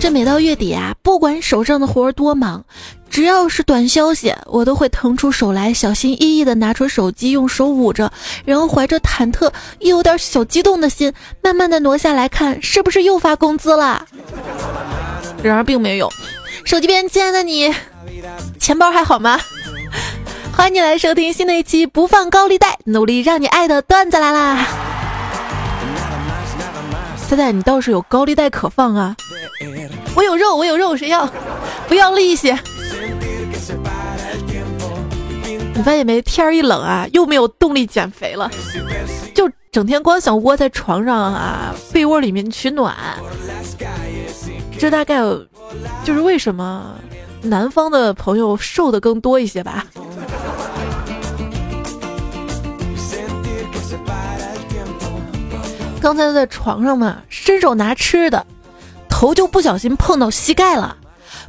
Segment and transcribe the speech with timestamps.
[0.00, 2.64] 这每到月底啊，不管手上的活儿多忙，
[3.10, 8.12] 只要是短消息，我都会腾出手来，小心翼翼地拿出手机，用手捂着，
[8.44, 11.12] 然后怀着忐忑又有点小激动的心，
[11.42, 14.06] 慢慢的挪下来看，是不是又发工资了？
[15.42, 16.08] 然而并没有。
[16.64, 17.72] 手机边，亲爱的你，
[18.58, 19.40] 钱包还好吗？
[20.54, 24.66] 欢迎你来收听新的一期《不放高利贷，努力让你爱的段子》来啦！
[27.32, 29.16] 现在你倒是有高利贷可放啊？
[30.14, 31.26] 我有肉，我有肉，谁要？
[31.88, 32.52] 不要利息。
[35.74, 36.20] 你发现没？
[36.20, 38.50] 天儿一冷啊，又没有动力减肥了，
[39.34, 42.94] 就整天光想窝在床上啊，被窝里面取暖。
[44.78, 45.20] 这大概
[46.04, 46.96] 就是为什么
[47.40, 49.86] 南方的朋友瘦的更多一些吧。
[56.02, 58.44] 刚才在床上嘛，伸手拿吃的，
[59.08, 60.96] 头就不小心碰到膝盖了，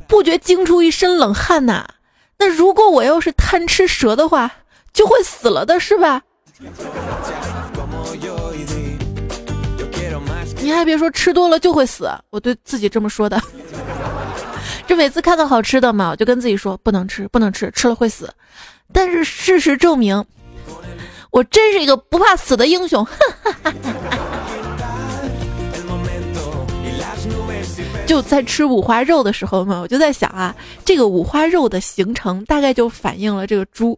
[0.08, 1.83] 不觉惊出一身冷汗呐。
[2.38, 4.52] 那如果我要是贪吃蛇的话，
[4.94, 6.22] 就会死了的是吧？
[10.61, 13.42] 你还别说，吃多了就会死，我对自己这么说的。
[14.86, 18.31] 这每次看到好吃的嘛，我就跟自己说不能吃，不能吃，吃了会死。
[18.94, 20.23] 但是事实证明，
[21.31, 23.03] 我真是一个不怕死的英雄。
[23.03, 24.33] 哈哈哈哈
[28.05, 33.97] 就在吃五花肉的时候嘛，我就在想啊，这个五花肉的形成大概就反映了这个猪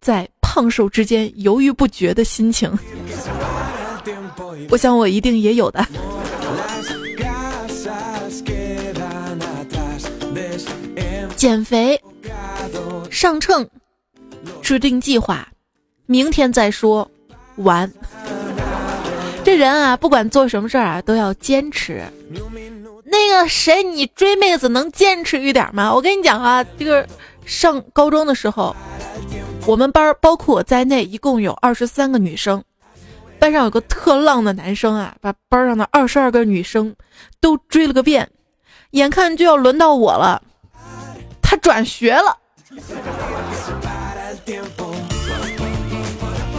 [0.00, 2.70] 在胖瘦之间犹豫不决的心情。
[4.70, 5.86] 我想我一定也有的。
[11.36, 11.98] 减肥，
[13.10, 13.66] 上秤，
[14.60, 15.48] 制定计划，
[16.04, 17.10] 明天再说，
[17.56, 17.90] 完。
[19.50, 22.04] 这人啊，不管做什么事儿啊，都要坚持。
[23.04, 25.92] 那个谁，你追妹子能坚持一点吗？
[25.92, 27.04] 我跟你讲啊，这个
[27.44, 28.76] 上高中的时候，
[29.66, 32.62] 我们班包括我在内，一共有二十三个女生。
[33.40, 36.94] 班上有个特浪的男生啊，把班上的二十二个女生
[37.40, 38.30] 都追了个遍，
[38.92, 40.40] 眼看就要轮到我了，
[41.42, 42.36] 他转学了。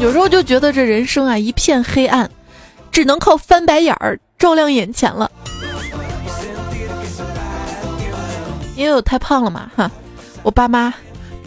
[0.02, 2.30] 有时候就觉得这人生啊一片黑暗，
[2.92, 5.32] 只能靠翻白眼儿照亮眼前了。
[8.76, 9.90] 因为我太胖了嘛，哈，
[10.44, 10.94] 我爸妈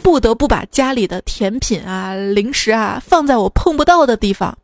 [0.02, 4.56] 不得不把家里的甜品啊、零食啊放在我碰不到的地方，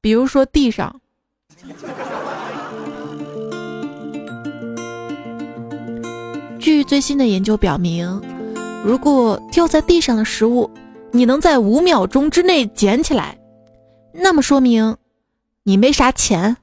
[0.00, 1.00] 比如说地上。
[6.58, 8.22] 据最新的研究表明，
[8.82, 10.70] 如果掉在地上的食物
[11.10, 13.38] 你能在五秒钟之内捡起来，
[14.12, 14.96] 那么说明
[15.64, 16.56] 你没啥钱。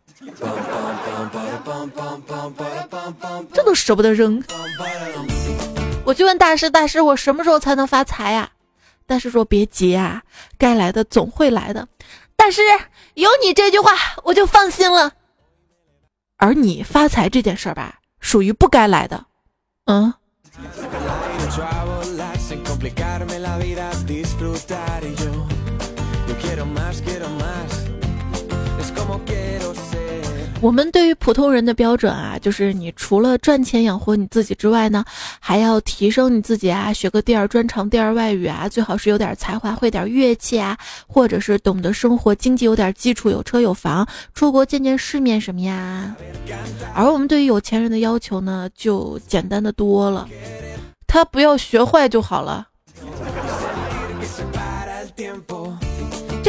[3.53, 4.41] 这都舍不得扔。
[6.05, 8.49] 我就问大师，大师，我什么时候才能发财呀？
[9.05, 10.21] 大师说：“别急啊，
[10.57, 11.87] 该来的总会来的。”
[12.37, 12.61] 大师，
[13.15, 13.91] 有你这句话，
[14.23, 15.13] 我就放心了。
[16.37, 19.25] 而你发财这件事儿吧，属于不该来的。
[19.85, 20.13] 嗯。
[30.61, 35.03] 我们对于普通人的标准啊，就是你除了赚钱养活你自己之外呢，
[35.39, 40.77] 还要提升你自己啊，学个第二专长、第二外语啊，最好是有点才华，会点乐器啊，
[41.07, 46.15] 或者是懂得生活，经济有点基础，有车有房，出国见见世面什么呀。
[46.93, 50.29] 而我们对于有钱人的要求呢，就简单的多了，
[51.07, 52.67] 他不要学坏就好了。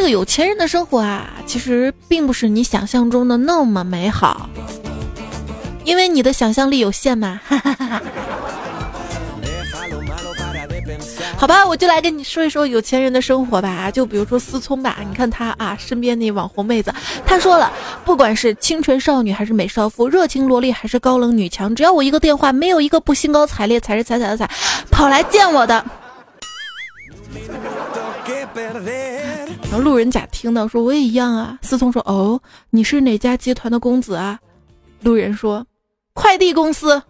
[0.02, 4.50] 个有钱人的生活啊，其实并不是你想象中的那么美好，
[5.84, 7.40] 因为你的想象力有限嘛。
[11.36, 13.90] 好吧，我就来跟你说一说有钱人的生活吧。
[13.90, 16.92] 就比如说思聪吧，你看他啊，身边那网红妹子，
[17.26, 17.72] 他说了，
[18.04, 24.48] 不管是清纯少女还是美少妇，热情萝莉还是高冷女强，只要我一个电话，没有一个不兴高采烈、踩着踩踩的踩
[24.90, 25.84] 跑来见我的。
[29.72, 32.38] 然后路人甲听到说我也一样啊，思聪说哦，
[32.68, 34.38] 你是哪家集团的公子啊？
[35.00, 35.66] 路人说
[36.12, 37.02] 快递公司。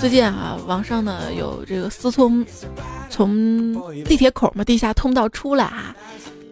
[0.00, 2.42] 最近啊，网上呢有这个思聪
[3.10, 3.74] 从
[4.06, 5.94] 地铁口嘛地下通道出来啊。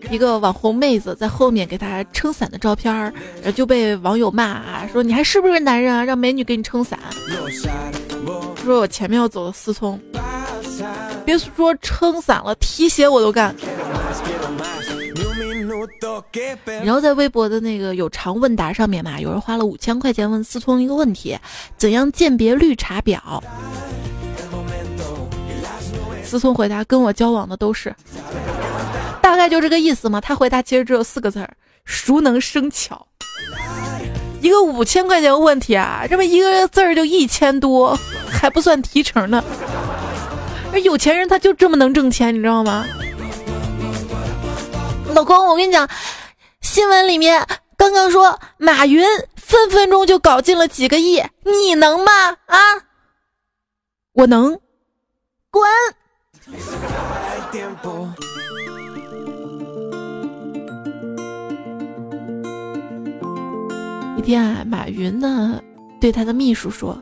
[0.09, 3.13] 一个网红妹子在后面给他撑伞的照片儿，
[3.55, 6.05] 就被网友骂啊，说你还是不是男人啊？
[6.05, 6.99] 让美女给你撑伞。
[8.65, 9.99] 说我前面要走的思聪，
[11.25, 13.55] 别说撑伞了，提鞋我都干。
[16.85, 21.37] 然后在微博的那个有偿问答上面嘛，有人花了五千块钱问思聪一个问题：
[21.77, 23.19] 怎样鉴别绿茶婊？
[26.31, 27.93] 思聪回答：跟我交往的都是，
[29.21, 30.21] 大概就这个意思嘛。
[30.21, 33.09] 他回答其实只有四个字儿：熟能生巧。
[34.41, 37.99] 一个五千块钱问题啊，这么一个字儿就一千多，
[38.31, 39.43] 还不算提成呢。
[40.85, 42.87] 有钱人他就这么能挣钱，你知道吗？
[45.13, 45.89] 老公，我跟你讲，
[46.61, 47.45] 新闻里面
[47.77, 49.05] 刚刚说马云
[49.35, 52.13] 分分钟就搞进了几个亿，你能吗？
[52.47, 52.59] 啊，
[54.13, 54.61] 我能，
[55.51, 55.69] 滚！
[64.17, 65.63] 一天啊，马云呢
[66.01, 67.01] 对他的秘书说：“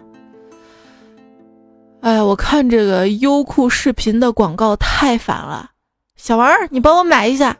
[2.00, 5.70] 哎呀，我看这个优酷视频的广告太烦了，
[6.16, 7.56] 小王，你帮我买一下。”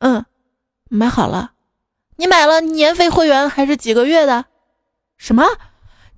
[0.00, 0.24] 嗯，
[0.88, 1.52] 买好了。
[2.16, 4.44] 你买了年费会员还是几个月的？
[5.16, 5.44] 什么？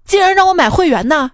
[0.04, 1.30] 竟然让我买会员呢？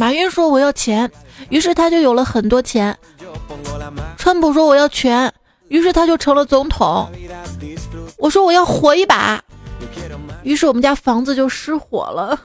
[0.00, 1.10] 马云说我要钱，
[1.50, 2.96] 于是他就有了很多钱。
[4.16, 5.30] 川普说我要权，
[5.68, 7.06] 于是他就成了总统。
[8.16, 9.38] 我说我要火一把，
[10.42, 12.40] 于是我们家房子就失火了。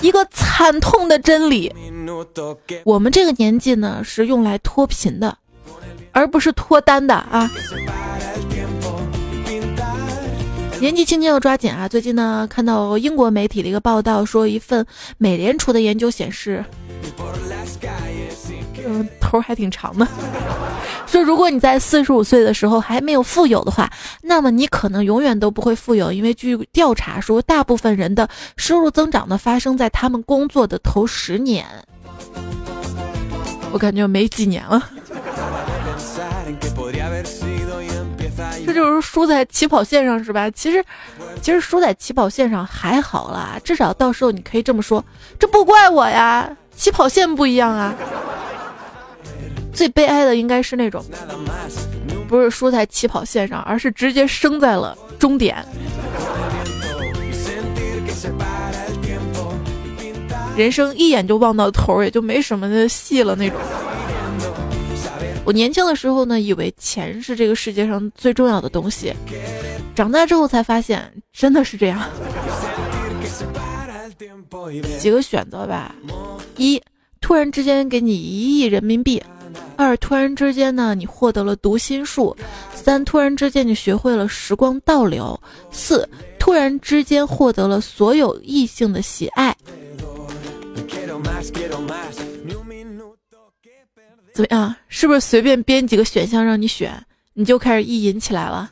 [0.00, 1.70] 一个惨痛的真理，
[2.82, 5.36] 我们这个年纪呢是用来脱贫的，
[6.12, 7.50] 而不是脱单的啊！
[10.78, 11.88] 年纪轻轻要抓紧啊！
[11.88, 14.84] 最近呢看到英国媒体的一个报道，说一份
[15.16, 16.64] 美联储的研究显示。
[18.86, 20.06] 嗯，头还挺长的。
[21.06, 23.90] 说如果你在四十五岁的时候还没有富有的话，
[24.22, 31.64] 那么你可能永远都不会富有，因为据调查说，大部分人的收入增长呢发生在他们工作的头十年。
[33.72, 34.90] 我感觉没几年了。
[38.76, 40.48] 就是输在起跑线上是吧？
[40.50, 40.84] 其实，
[41.40, 45.04] 其实输在起跑线上还好啦，至少到时候你可以这么说：
[45.38, 47.94] 这不怪我呀，起跑线不一样啊。
[49.72, 51.04] 最悲哀的应该是那种，
[52.28, 55.56] 不是输在起跑线上，而是直接生在了终点。
[60.56, 63.58] 人生一眼就望到头，也就没什么的戏了那种。
[65.46, 69.14] 我年轻的时候呢，以为钱是这个世界上最重要的东西，
[69.94, 72.02] 长大之后才发现真的是这样。
[74.98, 75.94] 几个选择吧：
[76.56, 76.82] 一，
[77.20, 79.22] 突然之间给你一亿人民币。
[79.76, 82.34] 二突然之间呢，你获得了读心术；
[82.74, 85.38] 三突然之间你学会了时光倒流；
[85.70, 86.08] 四
[86.40, 89.56] 突然之间获得了所有异性的喜爱。
[94.36, 94.74] 怎么样？
[94.90, 96.92] 是不是随便编几个选项让你选，
[97.32, 98.70] 你就开始意淫起来了？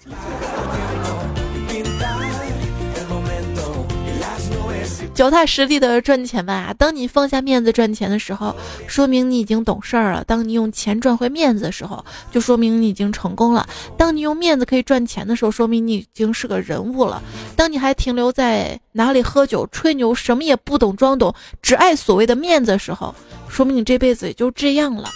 [5.15, 6.75] 脚踏实地的赚钱吧。
[6.77, 8.55] 当你放下面子赚钱的时候，
[8.87, 13.67] 说明你已经懂事儿了；当你用钱赚回面子的时候，就说明你已经成功了；
[13.97, 17.23] 当你用面子可以赚钱的时候，说明你已经是个人物了；
[17.57, 23.15] 当你还停留在哪里喝酒吹牛，什么也不懂装懂，只爱所谓的面子的时候，
[23.49, 25.09] 说明你这辈子也就这样了。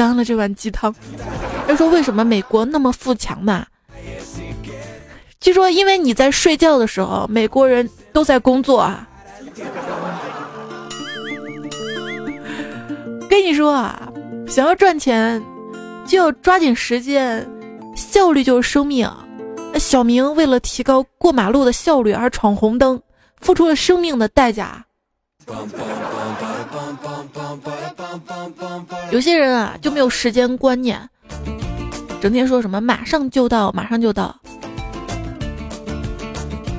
[0.00, 0.94] 干了这碗鸡汤。
[1.68, 3.66] 要说为什么美国那么富强呢？
[5.40, 9.06] 据说，因为你在睡觉的时候，美国人都在工作啊。
[13.28, 14.10] 跟你说啊，
[14.48, 15.42] 想要赚钱，
[16.06, 17.46] 就要抓紧时间，
[17.94, 19.06] 效率就是生命。
[19.78, 22.98] 小明为了提高过马路的效率而闯红灯，
[23.38, 24.82] 付出了生命的代价。
[29.10, 31.00] 有些人啊，就没有时间观念，
[32.20, 34.34] 整天说什么马上就到，马上就到。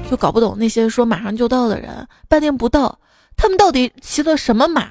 [0.09, 2.99] 就搞不懂那些说马上就到的人，半天不到，
[3.37, 4.87] 他们到底骑的什么马？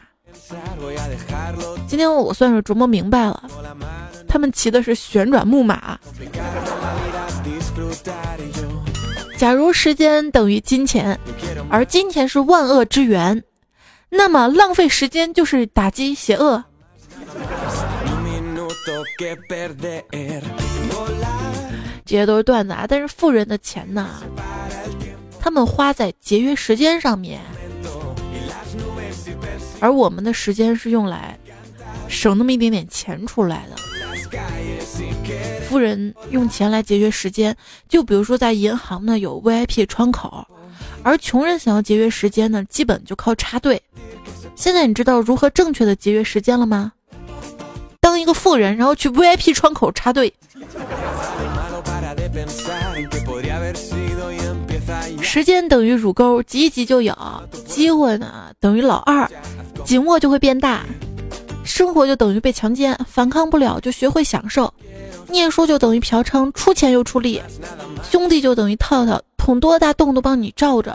[1.87, 3.43] 今天我算是琢磨明白了，
[4.27, 5.99] 他们骑的是旋转木马。
[9.37, 11.19] 假如时间等于金钱，
[11.71, 13.43] 而金钱是万恶之源，
[14.11, 16.63] 那么浪费时间就是打击邪恶。
[22.05, 24.21] 这些都是段子啊，但是富人的钱呢？
[25.41, 27.41] 他们花在节约时间上面，
[29.79, 31.39] 而我们的时间是用来
[32.09, 33.77] 省那么一点点钱出来的。
[35.69, 37.57] 富人用钱来节约时间，
[37.89, 40.45] 就比如说在银行呢有 VIP 窗口，
[41.03, 43.81] 而穷人想要节约时间呢，基本就靠插队。
[44.55, 46.93] 现在你知道如何正确的节约时间了吗？
[48.01, 50.33] 当一个富人，然后去 VIP 窗口插队。
[55.23, 57.15] 时间等于乳沟，挤一挤就有；
[57.67, 59.31] 机会呢等于老二，
[59.85, 60.81] 紧握就会变大；
[61.65, 64.73] 生活就等于被强奸，反抗不了就学会享受；
[65.31, 67.41] 念书就等于嫖娼，出钱又出力；
[68.03, 70.93] 兄弟就等于套套，捅多大洞都帮你罩着；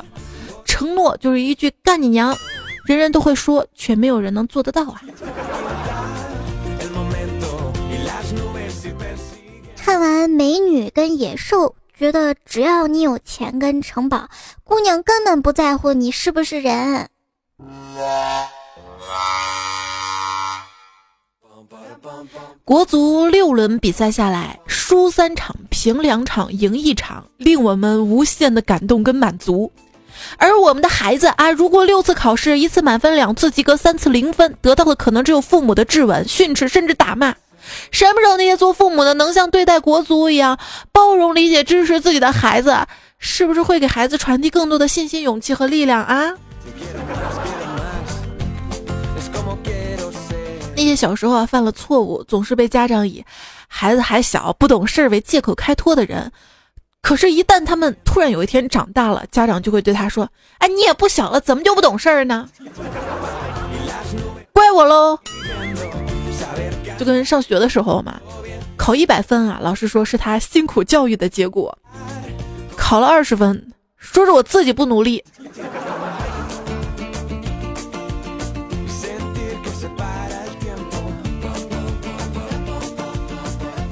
[0.65, 2.35] 承诺就是一句干你娘，
[2.85, 5.01] 人人都会说，却没有人能做得到啊！
[9.75, 11.75] 看完美女跟野兽。
[11.97, 14.27] 觉得只要你有钱跟城堡，
[14.65, 17.07] 姑娘根本不在乎你是不是人。
[22.63, 29.71] 国足六轮比赛下来，输三场，平两场，赢一场，令我们无限的感动跟满足。
[30.37, 37.35] 而我们的孩子啊，如果六次考试，一次满分，两次及格，三次零分，得到的可能只有父母的质问、训斥，甚至打骂。
[37.91, 40.59] 什么时候那些做父母的能像对待国足一样
[40.91, 42.75] 包容、理解、支持自己的孩子？
[43.17, 46.33] 是不是会给孩子传递更多的信心、勇气和力量啊？
[50.75, 53.23] 那些小时候啊犯了错误，总是被家长以
[53.67, 56.31] 孩子还小、不懂事为借口开脱的人，
[57.01, 60.27] 可是，一旦他们突然有一天长大了，家长就会对他说
[60.59, 62.49] ：“哎，你也不小了，怎么就不懂事儿呢？
[64.51, 65.17] 怪我喽！”
[66.97, 68.19] 就跟上学的时候嘛，
[68.75, 71.71] 考一百分啊，老师说是他辛苦教育的结果；
[72.75, 75.23] 考了二十分，说是我自己不努力。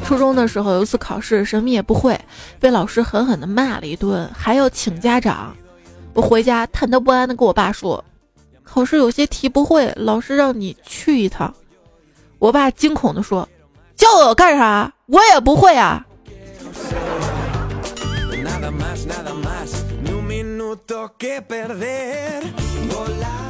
[0.05, 2.19] 初中的时候有一次考试，什么也不会，
[2.59, 5.55] 被老师狠狠的骂了一顿，还要请家长。
[6.13, 8.03] 我回家忐忑不安的跟我爸说
[8.63, 11.51] ：“考试有些题不会，老师让你去一趟。”
[12.37, 13.47] 我爸惊恐地说
[13.95, 14.93] ：“叫我干啥？
[15.07, 16.05] 我也不会啊！”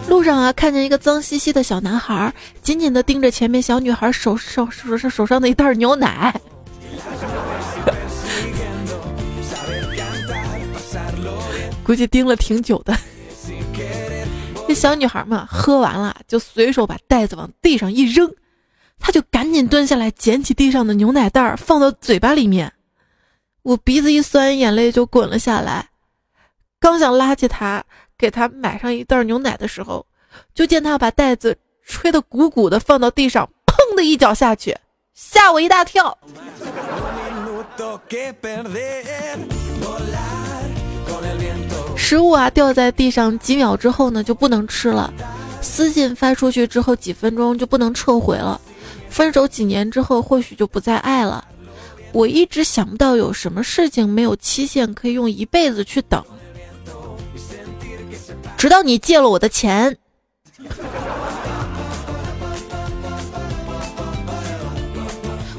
[0.07, 6.33] 路上啊，看见一个脏兮兮的小男孩，紧紧的盯着前面小女孩手手手上手上的一袋牛奶，
[11.83, 12.97] 估计盯了挺久的。
[14.67, 18.31] 这小女孩嘛，喝完了就随手把袋子往地上一扔。
[18.99, 22.71] 他就赶紧蹲下来捡起地上的牛奶袋儿放到嘴巴里面，
[23.63, 25.89] 我鼻子一酸，眼泪就滚了下来。
[26.83, 27.81] 刚想拉起他
[28.17, 30.05] 给他买上一袋牛奶的时候，
[30.53, 34.77] 就见他把袋子吹得鼓鼓的放到地上，砰的一脚下去，
[35.13, 36.17] 吓我一大跳。
[41.95, 45.13] 食物啊掉在地上几秒之后呢就不能吃了，
[45.61, 48.59] 私信发出去之后几分钟就不能撤回了。
[49.09, 51.47] 分手几年之后，或许就不再爱了。
[52.11, 56.21] 我一直想不到有什么事情没有期限，可以用一辈子去等。
[58.63, 59.98] 直到你借了我的钱，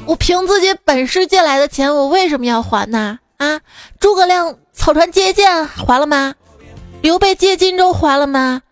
[0.07, 3.19] 我凭自己本事借来的钱，我为什么要还呢？
[3.37, 3.61] 啊，
[3.99, 6.33] 诸葛亮草船借箭还了吗？
[7.03, 8.63] 刘备借荆州还了吗？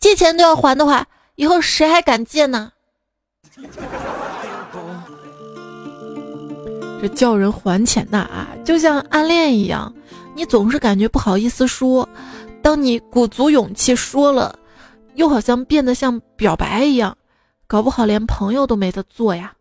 [0.00, 2.72] 借钱都要还的话，以后谁还敢借呢？
[7.02, 9.92] 这叫人还钱呐啊，就像暗恋一样，
[10.34, 12.08] 你总是感觉不好意思说，
[12.66, 14.58] 当你鼓足勇气说了，
[15.14, 17.16] 又好像变得像表白一样，
[17.68, 19.52] 搞不好连朋友都没得做呀。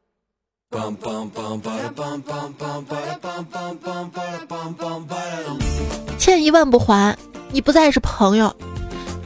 [6.17, 7.15] 欠一万不还，
[7.51, 8.49] 你不再是朋友；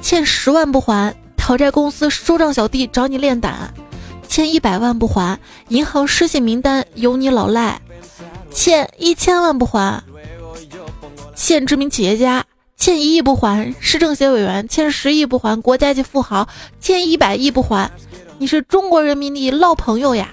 [0.01, 3.73] 欠十万不还，讨债公司收账小弟找你练胆；
[4.27, 7.81] 欠一百万不还，银行失信名单有你老赖。
[8.51, 10.03] 欠一千万不还，
[11.33, 12.43] 欠知名企业家；
[12.79, 16.47] 欠一亿不还，市政协委员；欠十亿不还，国家级富豪；
[16.79, 17.91] 欠一百亿不还，
[18.37, 20.29] 你是中国人民的老朋友呀！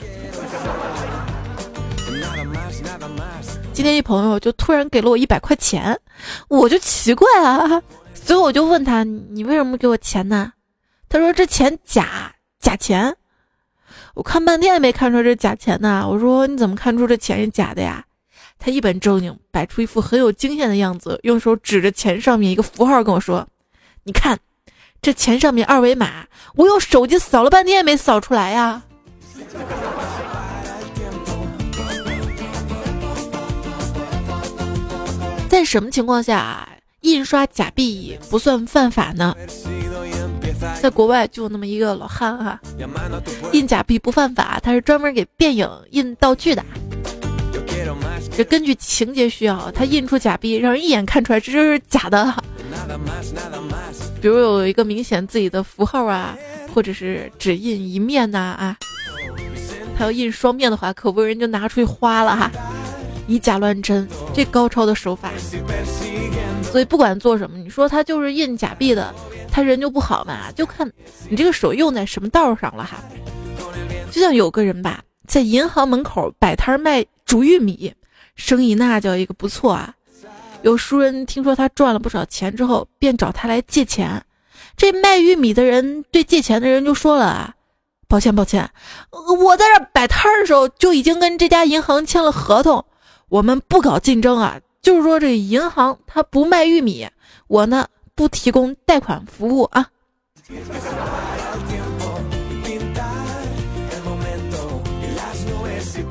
[3.72, 5.98] 今天一朋友就突然给了我一百块钱，
[6.46, 7.82] 我就奇怪啊，
[8.14, 9.02] 所以我就问他
[9.34, 10.52] ：“你为什么给我钱呢？”
[11.10, 13.16] 他说：“这钱假，假钱。”
[14.14, 16.06] 我看半天也没看出这假钱呢。
[16.08, 18.04] 我说：“你怎么看出这钱是假的呀？”
[18.58, 23.46] 他一本正经，摆出一副很有经验的样子，用手指着钱上面一个符号跟我说
[24.04, 24.38] ：“你看，
[25.00, 28.82] 这钱上面二维码，我用手机扫了半天也没扫出来呀。”
[35.48, 36.68] 在什么情况下
[37.02, 39.34] 印刷假币不算犯法呢？
[40.82, 42.60] 在国外就有那么一个老汉哈，
[43.52, 46.64] 印假币不犯法，他是专门给电影印道具的。
[48.36, 52.34] 这根据情节需要，他印出假币，让人一眼看出来这就是假的。
[54.20, 56.36] 比如有一个明显自己的符号啊，
[56.74, 58.76] 或者是只印一面呐啊，
[59.96, 62.50] 他要印双面的话，可不人就拿出去花了哈，
[63.26, 65.30] 以假乱真，这高超的手法。
[66.62, 69.14] 所以不管做什么，你说他就是印假币的，
[69.50, 70.50] 他人就不好嘛？
[70.52, 70.90] 就看
[71.28, 72.98] 你这个手用在什么道上了哈。
[74.10, 77.92] 就像有个人吧，在银行门口摆摊卖煮玉米，
[78.36, 79.94] 生意那叫一个不错啊。
[80.62, 84.24] 有熟人听说他赚了不少钱之后，便找他来借钱。
[84.76, 87.54] 这卖玉米的人对借钱的人就说了啊
[88.08, 88.70] ：“抱歉，抱歉，
[89.10, 92.84] 我在这摆摊的时候就已经跟这家银行签了合同，
[93.28, 94.60] 我们不搞竞争啊。
[94.80, 97.08] 就是说这银行他不卖玉米，
[97.48, 99.90] 我呢不提供贷款服务啊。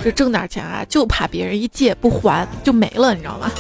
[0.06, 3.52] 这挣点钱啊，就怕别人一借不还就没了，你知道吗？”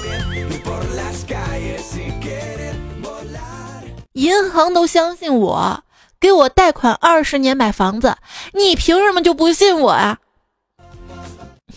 [4.13, 5.83] 银行都相信我，
[6.19, 8.15] 给我贷款二十年买房子，
[8.53, 10.19] 你凭什么就不信我啊？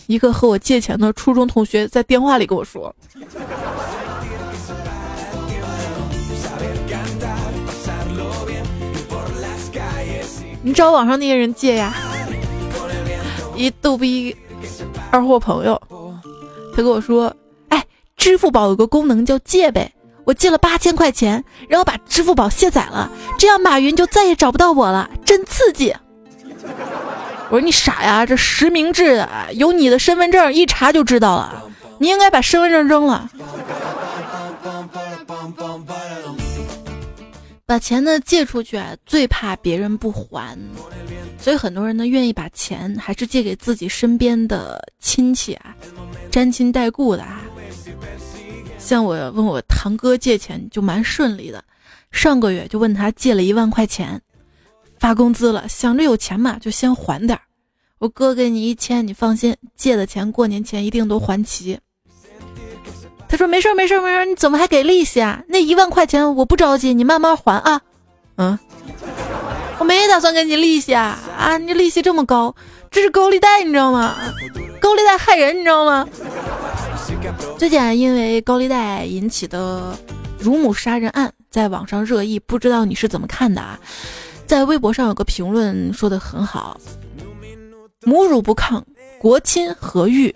[0.05, 2.95] 一个和我借钱的初中同学在电话里跟我说
[10.61, 11.91] ：“你找网上那些人借呀。”
[13.55, 14.37] 一逗逼
[15.11, 15.81] 二货朋友，
[16.75, 17.35] 他跟我说
[17.69, 17.85] ：“哎，
[18.15, 19.91] 支付宝有个功能叫借呗。”
[20.25, 25.95] 我借了八千块钱，然后把支付宝卸载了，这样马云就再也找不到我了，真刺激！
[27.49, 31.63] 我说你傻呀，这实名制的，有你的身份证一查就知道了，
[31.97, 33.27] 你应该把身份证扔了。
[37.69, 40.57] 把钱呢借出去啊，最怕别人不还，
[41.37, 45.75] 所以很多人呢愿意把钱还是借给自己身边的亲戚啊，
[46.31, 47.43] 沾亲带故的啊。
[48.79, 51.63] 像我问我堂哥借钱就蛮顺利的，
[52.11, 54.19] 上个月就问他借了一万块钱，
[54.97, 57.41] 发工资了，想着有钱嘛就先还点儿。
[57.99, 61.79] 我哥给你一千，你放心，借的钱过年前一定都还齐。
[63.29, 65.41] 他说没事儿没事儿没事儿，你怎么还给利息啊？
[65.47, 67.79] 那一万块钱我不着急，你慢慢还啊。
[68.37, 68.57] 嗯，
[69.77, 71.57] 我没打算给你利息啊啊！
[71.57, 72.55] 你利息这么高，
[72.89, 74.15] 这是高利贷你知道吗？
[74.81, 76.07] 高利贷害人你知道吗？
[77.57, 79.95] 最近因为高利贷引起的
[80.39, 83.79] 乳母杀人案在网上热议，不知道你是怎么看的啊？
[84.47, 86.79] 在微博上有个评论说的很好
[88.03, 88.83] ：“母乳不抗，
[89.19, 90.33] 国亲何欲？”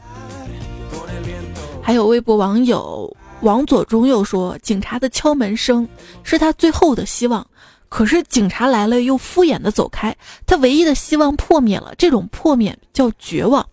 [1.83, 5.87] 还有微博网友王左中又说：“警察的敲门声
[6.23, 7.45] 是他最后的希望，
[7.89, 10.15] 可是警察来了又敷衍的走开，
[10.45, 13.67] 他唯一的希望破灭了，这种破灭叫绝望。”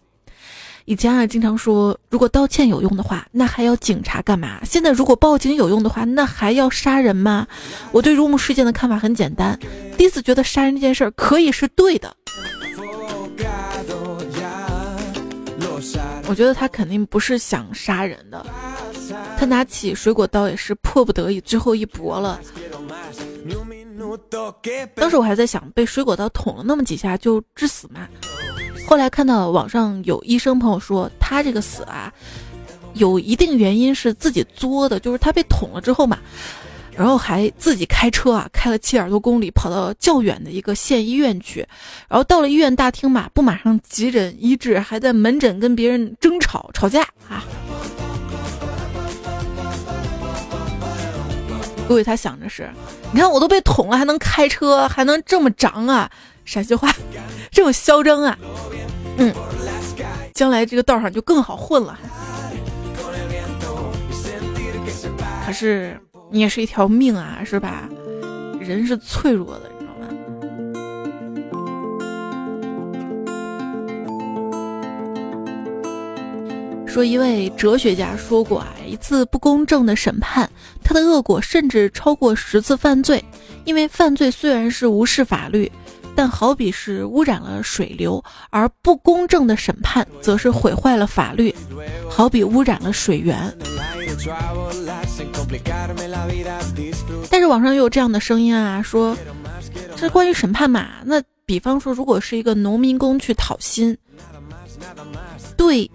[0.86, 4.58] 以前啊，经常说如果道歉有用的话，那还要警察干嘛？
[4.64, 7.46] 现在如果报警有用的话，那还要杀人吗？
[7.92, 9.56] 我对入目事件的看法很简单，
[9.96, 12.16] 第一次觉得杀人这件事儿可以是对的。
[16.30, 18.46] 我觉得他肯定不是想杀人的，
[19.36, 22.40] 他拿起水果刀也是迫不得已最后一搏了。
[24.94, 28.06] 当时我还在想，被水果刀捅了那么几下就致死吗？
[28.86, 32.12] 后来看到网上有医生朋友说，他这个死啊，
[32.94, 36.16] 有一定原因是自己作的，就是他被捅了之后嘛，
[37.00, 41.66] 然后还自己开车啊，开了七点多公里，跑到较远的一个县医院去，
[42.10, 47.42] 然后到了医院大厅嘛，不马上急诊医治，还在门诊跟别人争吵吵架啊。
[51.88, 52.70] 各位他想着是，
[53.14, 56.10] 你看我都被捅了，还能开车，还能这么长啊，
[56.44, 56.94] 陕西话，
[57.50, 58.38] 这么嚣张啊。
[59.16, 59.34] 嗯，
[60.34, 61.98] 将来这个道上就更好混了。
[65.46, 65.98] 可是
[66.30, 67.88] 你也是一条命啊，是吧？
[68.60, 70.06] 人是脆弱的，你知道吗？
[76.86, 80.48] 说一位哲学家说过啊，一次不公正的审判，
[80.84, 83.24] 他的恶果甚至超过十次犯罪，
[83.64, 85.70] 因为犯罪虽然是无视法律。
[86.16, 91.54] 但好比是污染了水流，而不公正的审判则是毁坏了法律，
[92.10, 93.56] 好比污染了水源。
[97.30, 99.16] 但是网上又有这样的声音啊，说
[99.96, 103.96] 这关于审判嘛，那比方说如果是一个农民工去讨薪，
[105.56, 105.90] 对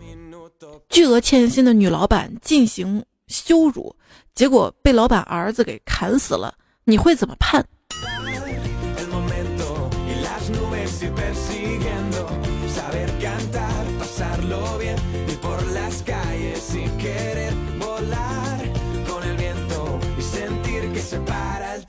[0.90, 3.96] 巨额欠薪的女老板进行羞辱，
[4.34, 7.66] 结果被老板儿子给砍死了，你会怎么判？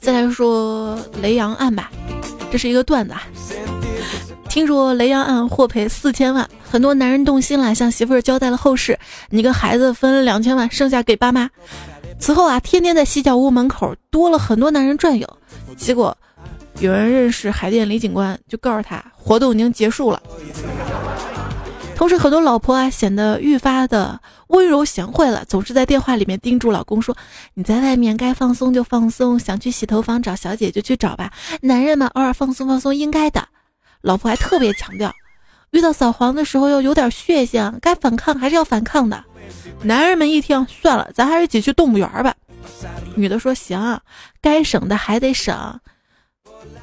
[0.00, 1.90] 再来说雷洋案吧，
[2.50, 3.22] 这是一个段子啊。
[4.48, 11.50] 听说雷洋案获赔四千万，很多男人动心了，向媳妇儿交代了后事：你跟孩子分两千万，剩下给爸妈。
[12.18, 15.28] 此后啊，天天在洗脚屋门口多了很多男人转悠。
[15.76, 16.16] 结果
[16.78, 20.22] 有人认识海淀李警官，就告诉他活动已经结束了。
[21.96, 27.16] 同时，很多老婆啊显得愈发的温柔贤惠了，总是在电话里面叮嘱老公说
[27.54, 31.32] ：“你在外面该放松就放松，想去洗头房找小姐就去找吧，
[31.62, 33.48] 男人嘛，偶尔放松放松应该的。”
[34.02, 35.10] 老婆还特别强调，
[35.70, 39.24] 遇到扫黄的时候要有点血性，该反抗还是要反抗的。
[39.82, 42.34] 男人们一听，算了，咱还是一起去动物园吧。
[43.14, 43.98] 女的说：“行，
[44.42, 45.80] 该省的还得省，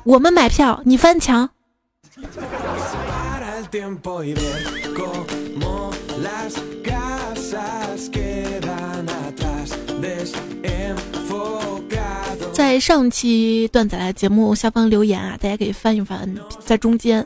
[0.06, 1.52] 我们买票，你翻墙。”
[3.74, 9.76] tiempo y ver cómo las casas quedan atrás.
[10.00, 10.53] Después
[12.54, 17.26] 在上期段子来节目下方留言啊，大家可以翻一翻，在中间，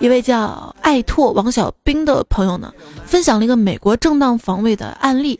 [0.00, 2.72] 一位叫爱拓王小兵的朋友呢，
[3.04, 5.38] 分享了一个美国正当防卫的案例。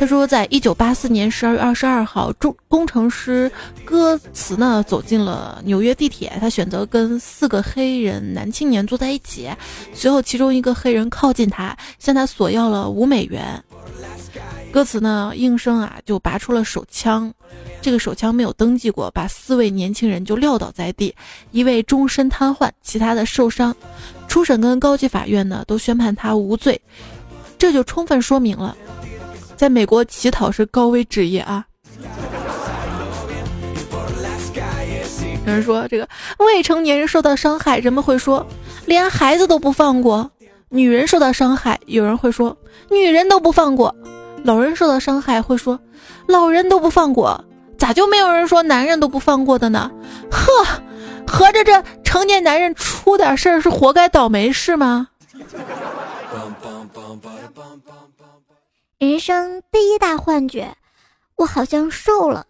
[0.00, 3.50] 他说，在一九八四年十二月二十二号，中工程师
[3.84, 9.48] 歌词呢走进了纽约地铁，他选择跟四个黑人男青年坐在一起，
[9.94, 13.62] 随后其中一个黑人靠近他，向他索要了五美元。
[14.72, 17.32] 歌词呢，应声啊就拔出了手枪，
[17.80, 21.14] 这个手枪没有登记过，把四位年轻人就撂倒在地，
[21.52, 23.74] 一位终身瘫痪，其他的受伤。
[24.26, 26.80] 初审跟高级法院呢都宣判他无罪，
[27.56, 28.76] 这就充分说明了，
[29.56, 31.64] 在美国乞讨是高危职业啊。
[35.46, 36.06] 有人说这个
[36.40, 38.46] 未成年人受到伤害，人们会说
[38.84, 40.28] 连孩子都不放过；
[40.68, 42.54] 女人受到伤害，有人会说
[42.90, 43.94] 女人都不放过。
[44.44, 45.80] 老人受到伤害会说，
[46.26, 47.42] 老人都不放过，
[47.78, 49.90] 咋就没有人说男人都不放过的呢？
[50.30, 50.64] 呵，
[51.26, 55.08] 合着这成年男人出点事儿是活该倒霉是吗？
[58.98, 60.76] 人生第一大幻觉，
[61.36, 62.46] 我好像瘦了；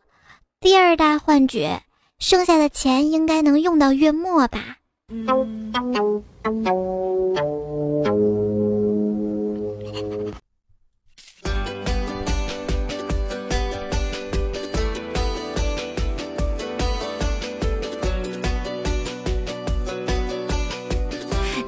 [0.61, 1.83] 第二大幻觉，
[2.19, 4.79] 剩下的钱应该能用到月末吧。
[5.09, 5.27] 今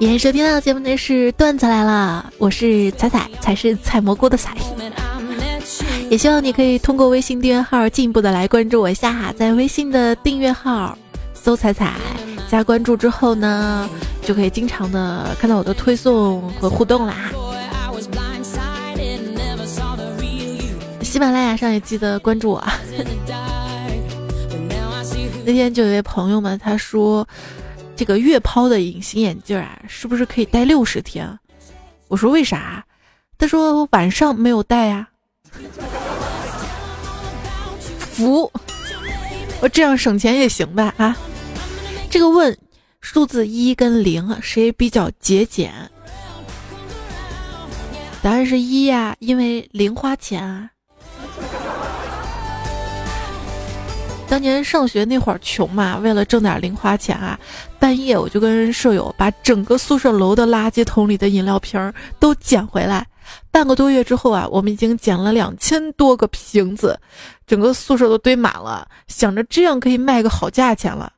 [0.06, 4.56] 天收听到节目的是段子来了，我是彩彩，才是采蘑菇的彩。
[6.08, 10.96] 也希望你可以通过微信订阅号进一步的来关注我一下，在微信的订阅号
[11.34, 11.92] 搜“彩彩”
[12.50, 13.86] 加关注之后呢，
[14.22, 17.30] 就可以经常的看到我的推送和互动啦。
[21.02, 22.66] 喜马拉雅上也记得关注我。
[25.44, 27.28] 那天就有位朋友们他说。
[28.00, 31.38] 这个月抛的隐形眼镜啊，是不是可以戴六十天？
[32.08, 32.82] 我说为啥？
[33.36, 35.06] 他说晚上没有戴呀。
[37.98, 38.50] 服，
[39.60, 40.94] 我这样省钱也行吧？
[40.96, 41.14] 啊，
[42.08, 42.56] 这个问
[43.02, 45.70] 数字一跟零谁比较节俭？
[48.22, 50.70] 答案是一呀，因为零花钱啊。
[54.30, 57.36] 当年上学那会儿穷嘛，为了挣点零花钱啊，
[57.80, 63.04] 半夜我就跟舍友把整个宿舍楼的垃圾桶里的饮料瓶都捡回来。
[63.50, 66.96] 半个多月之后啊，我们已经捡了两千多个瓶子，
[67.44, 71.12] 整个宿舍都堆满了，想着这样可以卖个好价钱了。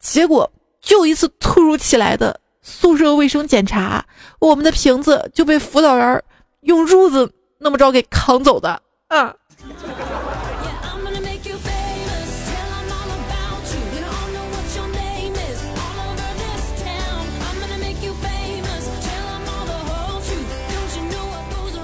[0.00, 4.02] 结果就一次突如其来的宿舍卫生检查，
[4.38, 6.22] 我们的瓶子就被辅导员
[6.62, 9.34] 用褥子那么着给扛走的啊。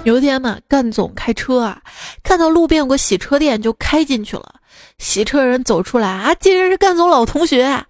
[0.04, 1.82] 有一天嘛，干总开车啊，
[2.22, 4.54] 看到路边有个洗车店，就开进去了。
[4.98, 7.84] 洗车人走出来啊，竟然是干总老同学。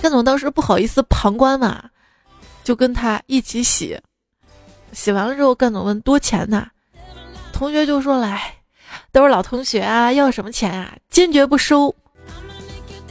[0.00, 1.82] 干总当时不好意思旁观嘛，
[2.62, 4.00] 就跟他一起洗。
[4.92, 6.68] 洗完了之后，干总问多钱呢？
[7.52, 8.54] 同学就说来，
[9.10, 10.94] 都是老同学啊，要什么钱啊？
[11.10, 11.92] 坚决不收。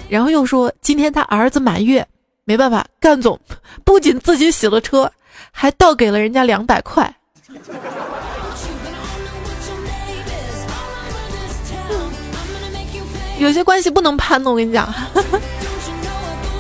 [0.08, 2.08] 然后又说今天他儿子满月，
[2.46, 3.38] 没办法，干总
[3.84, 5.12] 不仅自己洗了车，
[5.52, 7.14] 还倒给了人家两百块。
[13.40, 14.92] 有些关系不能攀的，我跟你讲。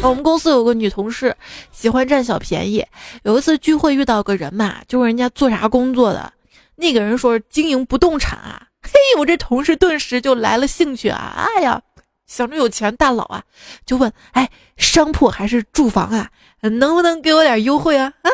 [0.01, 1.35] 我们公司有个女同事
[1.71, 2.85] 喜欢占小便宜。
[3.23, 6.31] 有一次聚会遇到个人嘛，就问人家做啥工作的，
[6.75, 8.61] 那个人说经营不动产啊。
[8.85, 11.33] 嘿，我这同事顿时就来了兴趣啊！
[11.35, 11.81] 哎呀，
[12.27, 13.41] 想着有钱大佬啊，
[13.83, 16.29] 就问：哎，商铺还是住房啊？
[16.61, 18.13] 能不能给我点优惠啊？
[18.21, 18.29] 啊？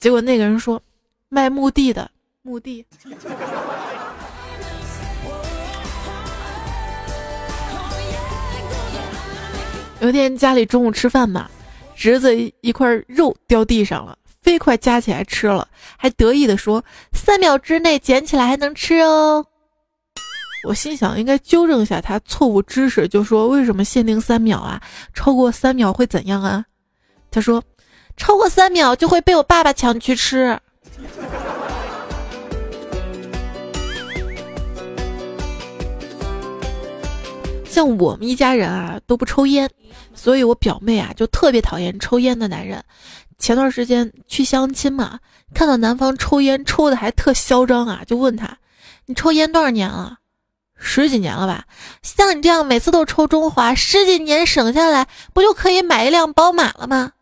[0.00, 0.82] 结果那个人说：
[1.30, 2.10] 卖墓地的
[2.42, 2.86] 墓地。
[10.00, 11.50] 有一天家里中午吃饭嘛，
[11.94, 19.44] 侄子一块肉掉地上了，飞快夹起来吃了，还得意的说：“三秒之内捡起来还能吃哦。”
[20.64, 24.80] 我心想应该纠正一下他错误知识，就说：“为什么限定三秒啊？
[25.12, 26.64] 超过三秒会怎样啊？”
[27.30, 27.62] 他说
[28.16, 30.58] ：“超过三秒就会被我爸爸抢去吃。”
[37.68, 39.70] 像我们一家人啊都不抽烟，
[40.14, 42.82] 所以我表妹啊就特别讨厌抽烟的男人。
[43.38, 45.20] 前段时间去相亲嘛，
[45.54, 48.58] 看到男方抽烟抽的还特嚣张啊，就问他
[49.06, 50.18] ：“你抽烟多少年了？
[50.74, 51.66] 十几年了吧？
[52.02, 57.12] 像你这样每次都抽中华，十几年省下来不就可以买一辆宝马了吗？”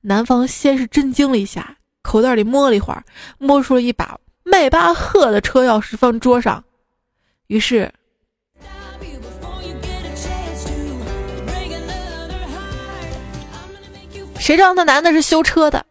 [0.00, 1.75] 男方先是震惊了一下，
[2.06, 3.02] 口袋里摸了一会儿，
[3.38, 6.64] 摸出了一把迈巴赫的车钥匙放桌上，
[7.48, 7.92] 于是。
[14.38, 15.84] 谁知道那男的是修车的？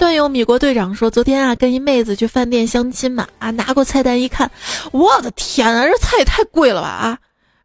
[0.00, 4.50] 段友米国队长说：“昨天啊，跟一妹子去饭店相亲嘛，啊，拿过菜单一看，
[4.90, 7.18] 我的天啊，这菜也太贵了吧啊！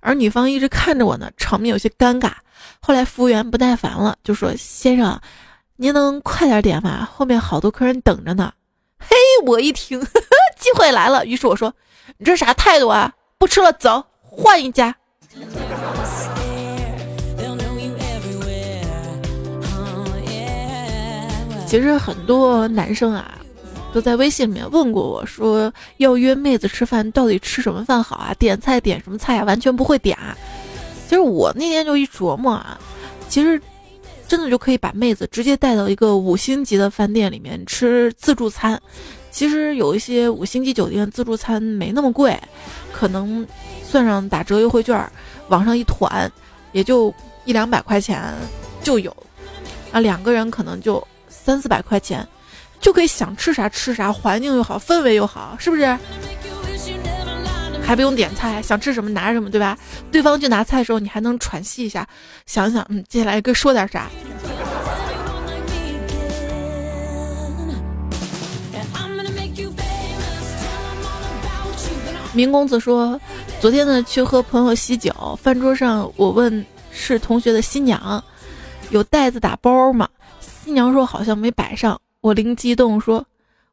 [0.07, 2.31] 而女方一直看着我呢，场面有些尴尬。
[2.79, 5.19] 后来服务员不耐烦了，就说：‘先生，
[5.75, 7.05] 您能快点点吗？
[7.11, 8.53] 后面好多客人等着呢。’
[8.97, 9.99] 嘿，我一听，
[10.57, 11.73] 机会来了，于是我说。”
[12.17, 13.13] 你这啥态度啊？
[13.37, 14.95] 不吃了，走，换一家。
[21.67, 23.36] 其实很多男生啊，
[23.97, 28.31] 都在微信里面问过我说，要约妹子吃饭，到底吃什么饭好啊？
[28.37, 29.43] 点菜点什么菜啊？
[29.43, 30.37] 完全不会点啊。
[31.07, 32.79] 其实我那天就一琢磨啊，
[33.27, 33.59] 其实
[34.27, 38.79] 真的就可以把妹子直接带到一个五星级的饭店里面吃自助餐。
[39.31, 42.39] 其实有一些五星级酒店自助餐没那么贵，
[42.93, 43.43] 可能
[43.83, 45.11] 算上打折优惠券，
[45.47, 46.31] 网上一团
[46.71, 47.11] 也就
[47.45, 48.21] 一两百块钱
[48.83, 49.11] 就有，
[49.91, 52.27] 啊，两个人可能就三四百块钱，
[52.79, 55.97] 就可以想吃啥吃啥，环境又好，氛围又好，是不是？
[57.83, 59.77] 还不用点菜，想吃什么拿什么，对吧？
[60.11, 62.05] 对方去拿菜的时候，你还能喘息一下，
[62.45, 64.09] 想想，嗯，接下来该说点啥。
[72.33, 73.19] 明公子说
[73.59, 75.11] ：“昨天呢，去和朋友喜酒，
[75.41, 78.23] 饭桌上我问是同学的新娘，
[78.91, 80.07] 有袋子打包吗？
[80.39, 81.99] 新娘说好像没摆上。
[82.27, 83.25] 我灵机一动说，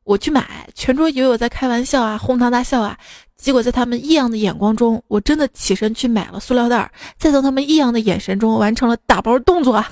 [0.04, 0.68] 我去买。
[0.76, 2.96] 全桌以为我在开玩笑啊，哄堂大笑啊。
[3.36, 6.88] 结果在他们异样的眼光中，我真的起身去买了塑料袋儿，
[7.18, 9.84] 再从他们异样的眼神中完成了打包动作。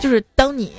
[0.00, 0.72] 就是当你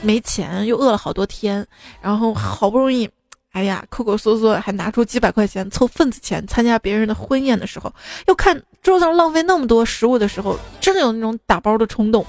[0.00, 1.66] 没钱又饿了好多天，
[2.00, 3.10] 然后好不容易。”
[3.50, 7.92] 哎呀，抠抠搜搜还拿出几百块钱凑份子钱参加别人的婚宴的时候，
[8.28, 12.24] 又看桌上浪费那么多食物的时候，真的有那种打包的冲动。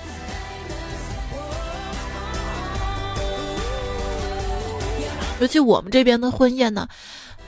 [5.39, 6.87] 尤其我们这边的婚宴呢，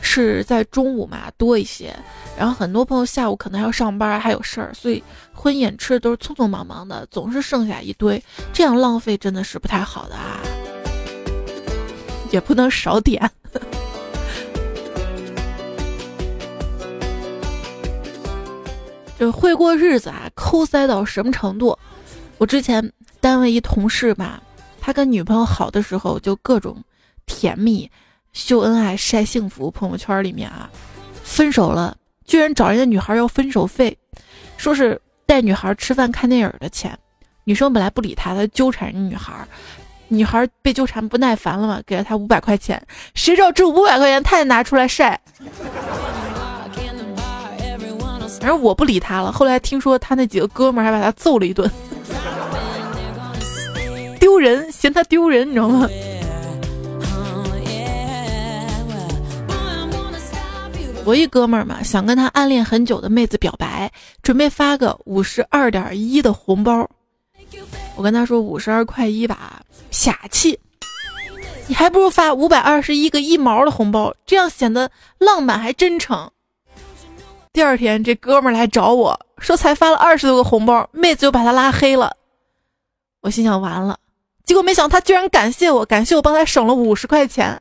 [0.02, 1.94] 是在中午嘛多一些，
[2.38, 8.24] 然后很多朋友下午可能还要上班还有事儿，所以婚宴吃的都是匆匆忙忙的，总是剩下一堆，
[8.54, 10.40] 这样浪费真的是不太好的啊。
[12.32, 13.30] 也不能少点。
[19.20, 21.78] 就会过日子啊，抠塞到什么程度？
[22.38, 24.42] 我之前单位一同事吧，
[24.80, 26.82] 他跟女朋友好的时候就各种
[27.26, 27.90] 甜蜜、
[28.34, 30.70] 秀恩爱、晒幸福，朋友圈里面啊，
[31.24, 33.98] 分手了居然找人家女孩要分手费，
[34.58, 36.98] 说是带女孩吃饭看电影的钱。
[37.44, 39.34] 女生本来不理他，他纠缠人家女孩。
[40.08, 42.82] 女孩被纠缠不耐烦了嘛，给了他五百块钱，
[43.16, 45.20] 谁知道这五百块钱他也拿出来晒。
[48.40, 49.32] 反正我不理他了。
[49.32, 51.70] 后来听说他那几个哥们还把他揍了一顿，
[54.20, 55.88] 丢人，嫌他丢人，你知道吗？
[61.04, 66.88] 我一哥们儿嘛，想跟他暗恋很久的妹子表白，准备发个五十二点一的红包。
[67.96, 70.58] 我跟他说五十二块一吧，傻气。
[71.68, 76.30] 你还不如发五百二十一个一毛的红包，这样显得浪漫还真诚。
[77.52, 82.16] 第二天，这哥们儿来找我说，才发了二十多个红包，妹子就把他拉黑了。
[83.22, 83.98] 我心想完了，
[84.46, 87.60] 结果没想他居然感谢我，感谢我帮他省了五十块钱。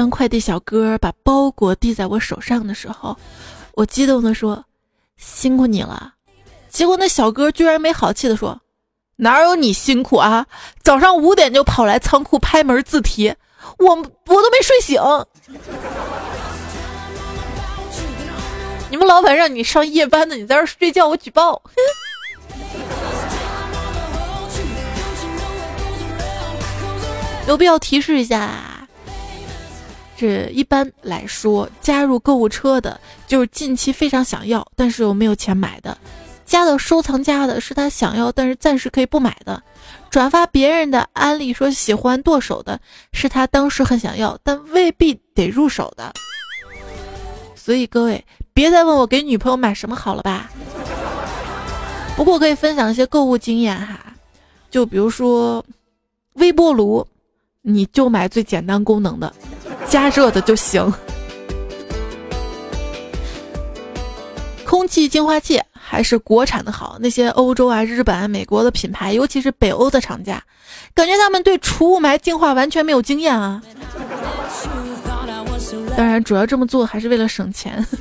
[0.00, 3.14] 当快递小哥把包裹递在我手上的时候，
[3.74, 4.64] 我激动地说
[5.20, 6.14] ：“辛苦你了。”
[6.70, 8.58] 结果那小哥居然没好气地说
[9.16, 10.46] ：“哪有你辛苦啊？
[10.82, 13.34] 早上五点就跑来仓库拍门自提，
[13.78, 14.98] 我我都没睡醒。
[18.88, 21.60] 你们老板让你上夜班的，你在这睡觉，我举报。
[27.46, 28.69] ”有必要提示一下。
[30.20, 35.96] 是一般来说，加入购物车的就是近期非常想要，但是又没有钱买的；
[36.44, 39.58] 加到收藏夹的是他想要，但是暂时可以不买的；
[40.10, 42.78] 转发别人的安利说喜欢剁手的
[43.14, 46.12] 是他当时很想要，但未必得入手的。
[47.56, 50.50] 所以各位别再问我给女朋友买什么好了吧。
[52.14, 53.98] 不过可以分享一些购物经验哈，
[54.70, 55.64] 就比如说
[56.34, 57.06] 微波炉，
[57.62, 59.32] 你就买最简单功能的。
[59.88, 60.92] 加热的就行。
[64.64, 70.40] 空气净化器还是国产的好，那些欧洲啊、日本啊、美国的品牌，尤其是北欧的厂家，
[70.94, 73.60] 感觉他们对除雾霾净化完全没有经验啊。
[75.96, 77.84] 当然，主要这么做还是为了省钱。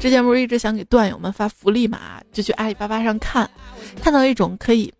[0.00, 1.98] 之前不是一直想给段友们发福利嘛，
[2.32, 3.48] 就去阿里巴巴上看，
[4.02, 4.92] 看到一种可以。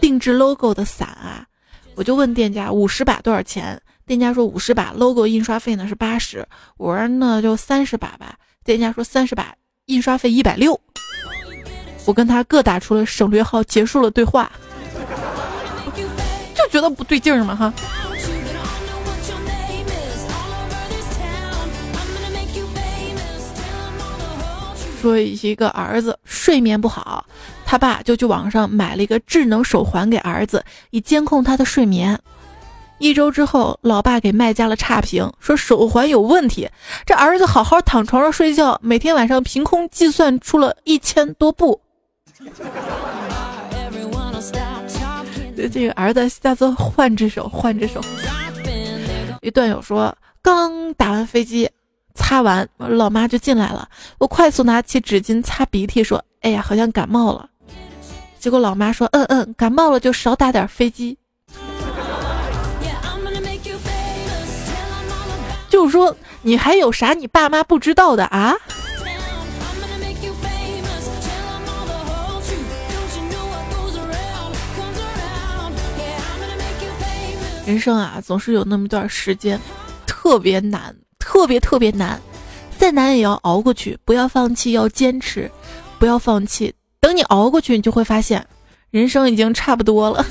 [0.00, 1.46] 定制 logo 的伞啊，
[1.94, 3.80] 我就问店家五十把多少钱？
[4.06, 6.46] 店家说五十把 logo 印刷费呢是八十。
[6.76, 8.36] 我说那就三十把吧。
[8.64, 9.54] 店家说三十把
[9.86, 10.78] 印刷费一百六。
[12.04, 14.50] 我跟他各打出了省略号，结束了对话。
[16.54, 17.72] 就觉得不对劲儿嘛哈。
[25.00, 27.26] 说一个儿子睡眠不好。
[27.74, 32.16] 他爸就去网上买了一个智能手环给儿子，以监控他的睡眠。
[32.98, 36.70] 一周之后，老爸给卖家了差评，说手环有问题。
[37.04, 41.80] 这儿子好好躺床上睡觉，每天晚上凭空计算出了一千多步。
[45.72, 48.00] 这个儿子下次换只手，换只手。
[49.42, 51.68] 一段友说，刚打完飞机，
[52.14, 53.88] 擦完，老妈就进来了。
[54.18, 57.48] 我快速拿起纸巾擦鼻涕，说：“哎呀，好像感冒了。”
[58.44, 61.16] 结果老妈说：“嗯嗯，感冒了就少打点飞机。”
[65.66, 68.54] 就是说，你还有啥你爸妈不知道的啊？
[77.64, 79.58] 人生啊，总是有那么段时间，
[80.06, 82.20] 特别难，特别特别难，
[82.76, 85.50] 再难也要熬过去，不要放弃，要坚持，
[85.98, 86.74] 不要放弃。
[87.04, 88.42] 等你熬过去，你就会发现，
[88.90, 90.24] 人生已经差不多了。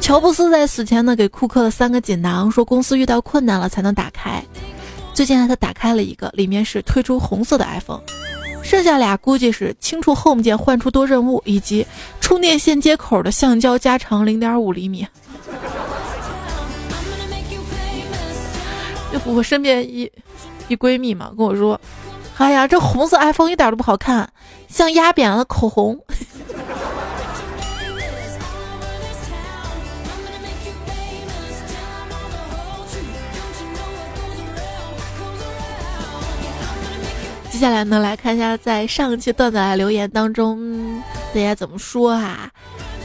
[0.00, 4.42] 乔布斯在死前呢，给库克了三个锦囊，说公司遇到困难了才能打开。
[5.12, 8.00] 最近呢，他打开了一个，里面是推出红色的 iPhone，
[8.62, 11.86] 剩下俩估计是清除 Home 键换出多任务，以及
[12.18, 15.06] 充电线接口的橡胶加长零点五厘米。
[19.26, 20.10] 我身边一
[20.68, 21.78] 一闺蜜嘛，跟我说。
[22.38, 24.30] 哎呀，这红色 iPhone 一点都不好看，
[24.68, 25.98] 像压扁了口红。
[37.50, 41.02] 接下来呢，来看一下在上期段子来留言当中
[41.34, 42.48] 大家怎么说哈？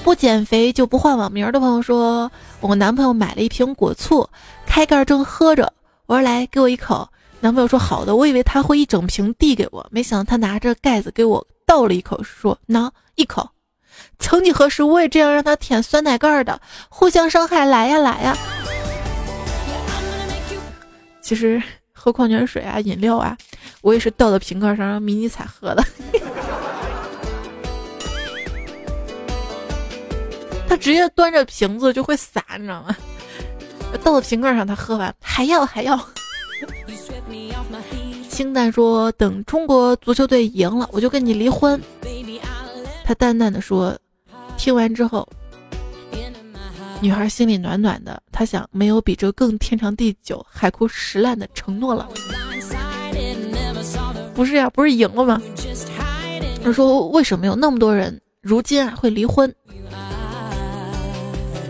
[0.03, 4.29] 不减肥就不换网名的朋友说，我男朋友买了一瓶果醋，
[4.67, 5.73] 开盖正喝着，
[6.05, 7.09] 我说来给我一口。
[7.43, 13.45] 男朋友说好的，我以为他会一整瓶递给我，没想到他拿着盖子给我倒了一口，说喏一口。
[14.17, 18.37] 曾几何时，我也这样让他舔酸奶盖的，互相伤害，来呀来呀。
[21.21, 23.37] 其实喝矿泉水啊、饮料啊，
[23.81, 25.83] 我也是倒到瓶盖上让迷你彩喝的。
[30.69, 32.95] 他直接端着瓶子就会洒，你知道吗？
[34.01, 35.99] 倒到瓶盖上，他喝完还要还要。
[38.29, 41.79] 清淡说：“等中国足球队赢了，我就跟你离婚。”
[43.05, 43.95] 他淡淡的说
[44.57, 45.27] ：“听完之后，
[46.99, 48.21] 女孩心里暖暖的。
[48.31, 52.09] 她想，没有比这更天长地久、海枯石烂的承诺了。”
[54.33, 55.39] 不是呀，不是赢了吗？
[56.63, 59.53] 他说：“为什么有那么多人如今啊会离婚？”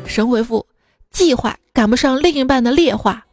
[0.07, 0.65] 神回复
[1.11, 3.25] ：“计划赶不上另一半的劣化。”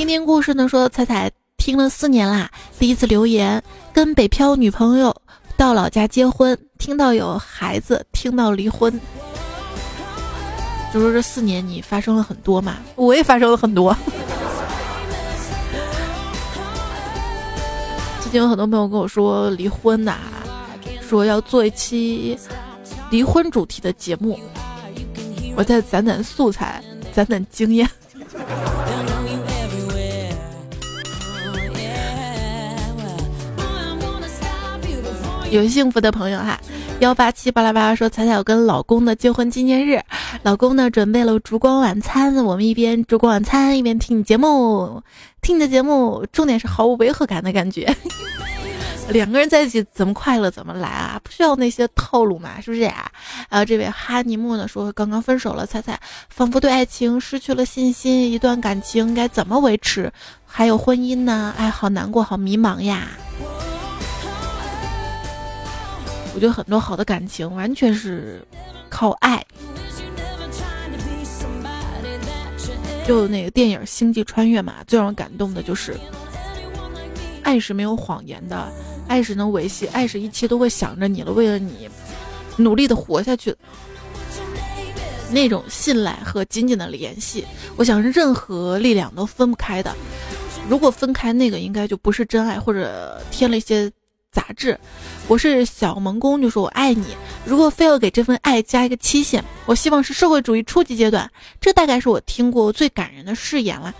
[0.00, 5.14] 听听故事呢，说彩彩听了四年啦，第一次留言，跟北漂女朋友
[5.58, 8.98] 到老家结婚，听到有孩子，听到离婚，
[10.90, 13.94] 就说这四年你发生了很多嘛，我也发生了很多。
[18.22, 20.16] 最近有很多朋友跟我说离婚呐，
[21.06, 22.38] 说要做一期
[23.10, 24.40] 离婚主题的节目，
[25.56, 26.82] 我再攒攒素材，
[27.12, 27.86] 攒攒经验。
[35.50, 36.58] 有幸福的朋友哈，
[37.00, 40.00] 幺八七巴拉巴拉说彩彩我跟老公的结婚纪念日，
[40.42, 45.02] 老公呢准备了烛光晚餐，我们一边烛光晚餐一边听你节目，
[45.42, 47.92] 听你的节目，重点是毫无违和感的感觉。
[49.10, 53.10] 两个人在一起怎么快乐怎么来啊，不需要那些套路嘛，是不是呀？
[53.48, 55.98] 然后这位哈尼木呢说刚刚分手了，彩彩
[56.28, 60.12] 仿佛对爱情失去了信心，一段感情该怎么维持？
[60.46, 61.52] 还有婚姻呢？
[61.58, 63.08] 哎，好难过，好迷茫呀。
[66.34, 68.40] 我觉得很多好的感情完全是
[68.88, 69.44] 靠爱。
[73.06, 75.98] 就那个电影《星际穿越》嘛，最让人感动的就是
[77.42, 78.70] 爱是没有谎言的，
[79.08, 81.88] 爱是能维系，爱是一切都会想着你了，为了你
[82.56, 83.56] 努力的活下去。
[85.32, 87.44] 那种信赖和紧紧的联系，
[87.76, 89.92] 我想任何力量都分不开的。
[90.68, 93.90] 如果分开，那个应该就不是真爱，或者添了一些。
[94.32, 94.78] 杂志，
[95.26, 97.16] 我是小萌公，就说我爱你。
[97.44, 101.28] 如果非要给这份爱加一个期限，我希望是社会主义初级阶段。
[101.60, 103.92] 这大概是我听过最感人的誓言了。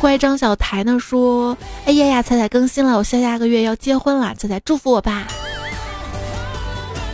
[0.00, 1.56] 乖张小台呢说
[1.86, 5.28] ：“哎呀呀，彩彩更新了，我下下个月要结婚了，彩彩祝福我吧。”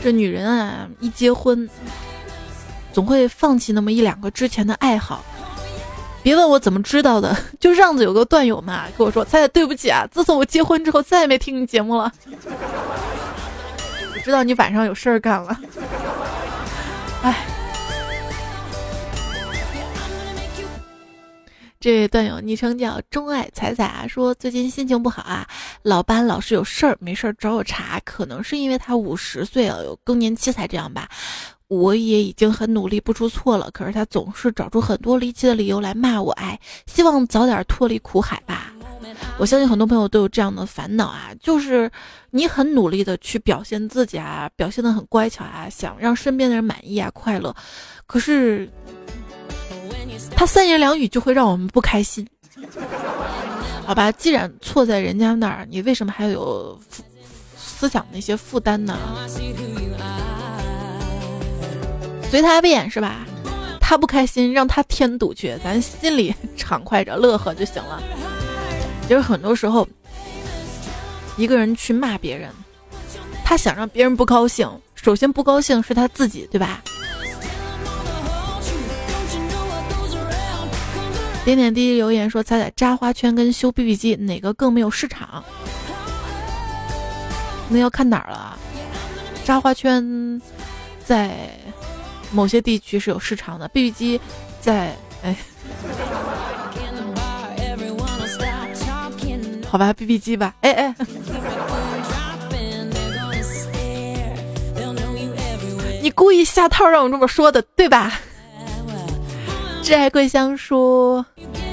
[0.02, 1.68] 这女人啊，一结婚，
[2.94, 5.22] 总会放弃那么一两个之前的爱好。
[6.22, 12.12] 别问我怎么知道的， 就让子有个段友嘛跟我说：“彩彩，对不起啊，自从我结婚之后，再也没听你节目了。
[14.14, 15.58] 我知道你晚上有事儿干了。”
[17.24, 17.46] 哎，
[21.78, 25.46] 这位段友昵称叫钟爱彩彩啊，说最近心情不好啊，
[25.82, 31.08] 老班老是有事儿没事儿找我茬，可能是因为他五十岁了，有更年期才这样吧。
[31.70, 36.32] 我也已经很努力不出错了，可是他总是找出很多离奇的理由来骂我。
[36.32, 38.72] 哎，希望早点脱离苦海吧。
[39.38, 41.88] 我相信很多朋友都有这样的烦恼啊，就是
[42.30, 47.54] 你很努力的去表现自己啊，表现的很乖巧啊，想让身边的人满意啊，快乐，
[48.04, 48.68] 可是
[50.34, 52.26] 他三言两语就会让我们不开心。
[53.86, 56.76] 好吧，既然错在人家那儿，你为什么还有
[57.56, 58.98] 思想那些负担呢？
[62.30, 63.26] 随他便是吧？
[63.80, 68.00] 他不开心，让他添堵去，咱心里 畅快着，乐呵就行了。
[69.02, 69.86] 其实很多时候，
[71.36, 72.48] 一个人去骂别人，
[73.44, 76.80] 他想让别人不高兴，首先不高兴是他自己，对吧？
[81.44, 85.42] 点点滴滴留言说：“猜猜扎花圈跟修 BB 机哪个更没有市场？”
[87.68, 88.56] 那要看哪儿了？
[89.44, 90.40] 扎花圈
[91.04, 91.50] 在。
[92.32, 94.20] 某些地区是有市场的，BB 机
[94.60, 95.36] 在哎，
[99.68, 100.94] 好吧，BB 机吧，哎哎，
[106.02, 108.20] 你故意下套让我这么说的，对吧？
[109.82, 111.24] 挚爱桂香说，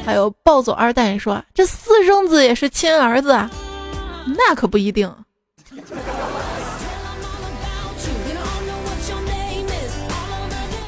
[0.06, 3.50] 还有暴走二代说，这私生子也是亲儿子，啊，
[4.26, 5.14] 那可不一定。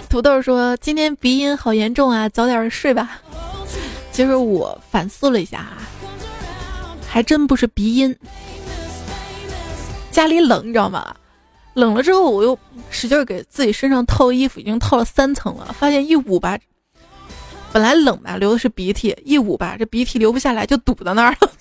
[0.10, 3.22] 土豆说：“今天鼻音好严重啊，早点睡吧。”
[4.12, 5.78] 其实我反思了一下啊，
[7.07, 8.14] 还真不是鼻音。
[10.10, 11.16] 家里冷，你知道吗？
[11.76, 12.57] 冷了之后，我又
[12.89, 15.74] 使劲给自己身上套衣服，已经套了三层了。
[15.78, 16.57] 发现一捂吧，
[17.72, 21.51] 本来冷吧，流的是鼻涕，一捂吧，这鼻涕流不下来，就堵在那儿了。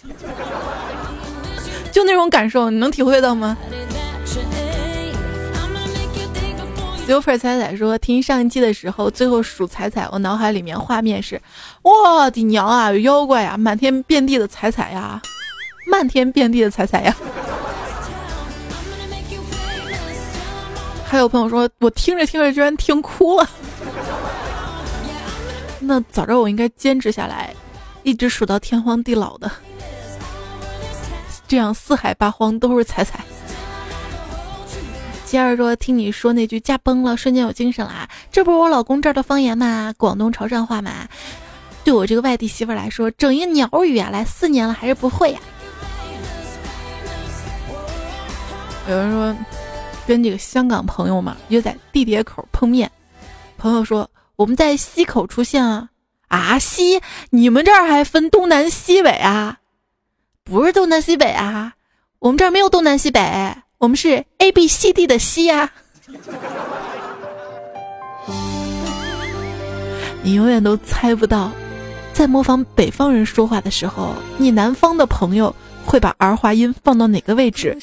[1.93, 3.57] 就那种感受，你能体会到吗？
[7.09, 11.41] Super 彩彩说，听上一期的时候，最后数彩彩，我脑海里面画面是，
[11.81, 15.19] 我的娘啊，有妖怪呀，满天遍地的彩彩呀，
[15.87, 17.17] 漫天遍地的彩彩呀。
[21.07, 23.49] 还有朋友说，我听着听着居然听哭了。
[25.81, 27.55] 那早知道我应该坚持下来，
[28.03, 29.51] 一直数到天荒地老的，
[31.49, 33.25] 这样四海八荒都是彩彩。
[35.29, 38.09] 接着说，听你说那句驾崩了，瞬间有精神了。
[38.33, 39.93] 这不是我老公这儿的方言吗？
[39.97, 41.07] 广东潮汕话吗？
[41.85, 45.41] 对我这个外地媳妇来说，整一鸟语啊，来四年了还是不会呀。
[48.89, 49.37] 有人说。
[50.07, 52.91] 跟这个香港朋友嘛约在地铁口碰面，
[53.59, 55.87] 朋友说我们在西口出现啊
[56.29, 56.99] 啊西，
[57.29, 59.59] 你们这儿还分东南西北啊？
[60.45, 61.75] 不是东南西北啊，
[62.21, 63.21] 我们这儿没有东南西北，
[63.79, 65.71] 我们是 A B C D 的西呀。
[70.23, 71.53] 你永远都猜不到，
[72.13, 75.55] 在模仿北方人说话的时候，你南方的朋友
[75.87, 77.77] 会把儿化音放到哪个位置？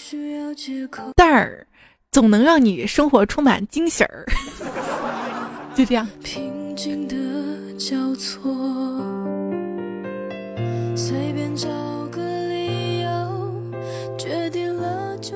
[1.16, 1.66] 但儿。
[2.12, 4.26] 总能让你生活充满惊喜儿，
[5.76, 6.08] 就这样。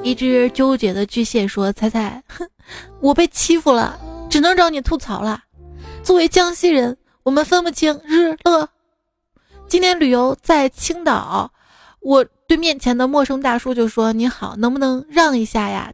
[0.03, 2.47] 一只纠结的巨蟹说：“猜猜，哼，
[2.99, 5.41] 我被欺负了，只能找你吐槽了。
[6.03, 8.69] 作为江西人，我们分不清日乐。
[9.67, 11.51] 今天旅游在青岛，
[11.99, 15.91] 我对面前的陌生大叔就说：‘你好，能不能让一下呀？’”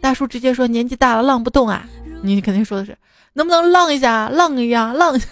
[0.00, 1.86] 大叔直接说：“年纪大了，浪不动啊！”
[2.22, 2.96] 你肯定说的是
[3.34, 5.26] ：“能不能浪一下，浪一下，浪一下？”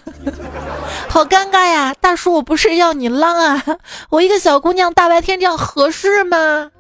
[1.09, 1.95] 好尴尬呀！
[2.01, 3.65] 大叔，我不是要你浪啊，
[4.11, 6.71] 我一个小姑娘，大白天这样合适吗？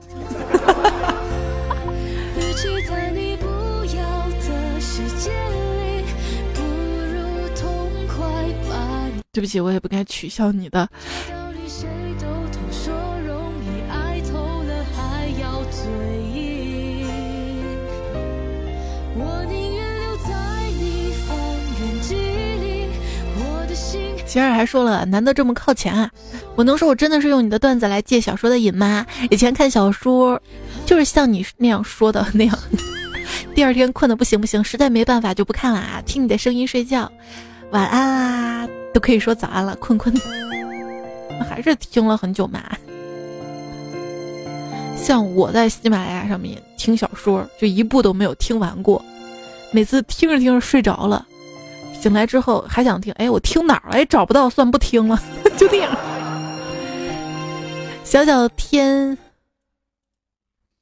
[9.32, 10.88] 对不起，我也不该取笑你的。
[24.34, 26.10] 杰儿还说了，难得这么靠前啊！
[26.56, 29.06] 我能说我真的是用你的段子来借小说的瘾吗？
[29.30, 30.42] 以前看小说，
[30.84, 32.58] 就是像你那样说的那样，
[33.54, 36.02] 第二天困得不行不行，实在没办法就不看了啊！
[36.04, 37.08] 听你的声音睡觉，
[37.70, 40.12] 晚安啊，都可以说早安了，困困，
[41.48, 42.60] 还是听了很久嘛。
[44.96, 49.00] 像我在喜马拉雅上面听小说，就一部都没有听完过，
[49.70, 51.24] 每次听着听着睡着了。
[52.04, 53.96] 醒来之后还想听，哎，我听哪儿了？
[53.96, 55.18] 哎，找不到，算不听了，
[55.56, 55.90] 就这样。
[58.04, 59.16] 小小天，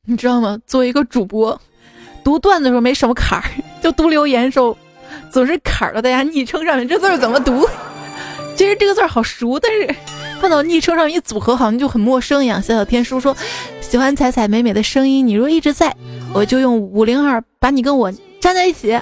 [0.05, 0.59] 你知道吗？
[0.67, 1.61] 作为一个主播，
[2.25, 3.45] 读段子的时候没什么坎儿，
[3.81, 4.77] 就读留言时候
[5.31, 6.03] 总是坎儿了。
[6.03, 7.69] 大家昵称上面这字儿怎么读？
[8.57, 9.95] 其实这个字儿好熟，但是
[10.41, 12.61] 放到昵称上一组合，好像就很陌生一样。
[12.61, 13.37] 小小天叔说
[13.81, 15.95] 喜欢彩彩美美的声音，你若一直在，
[16.35, 18.11] 我就用五零二把你跟我
[18.41, 18.99] 粘在一起。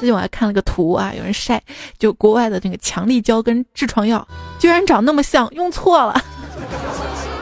[0.00, 1.62] 最近我还看了个图啊，有人晒，
[1.98, 4.26] 就国外的那个强力胶跟痔疮药，
[4.58, 6.18] 居然长那么像，用错了。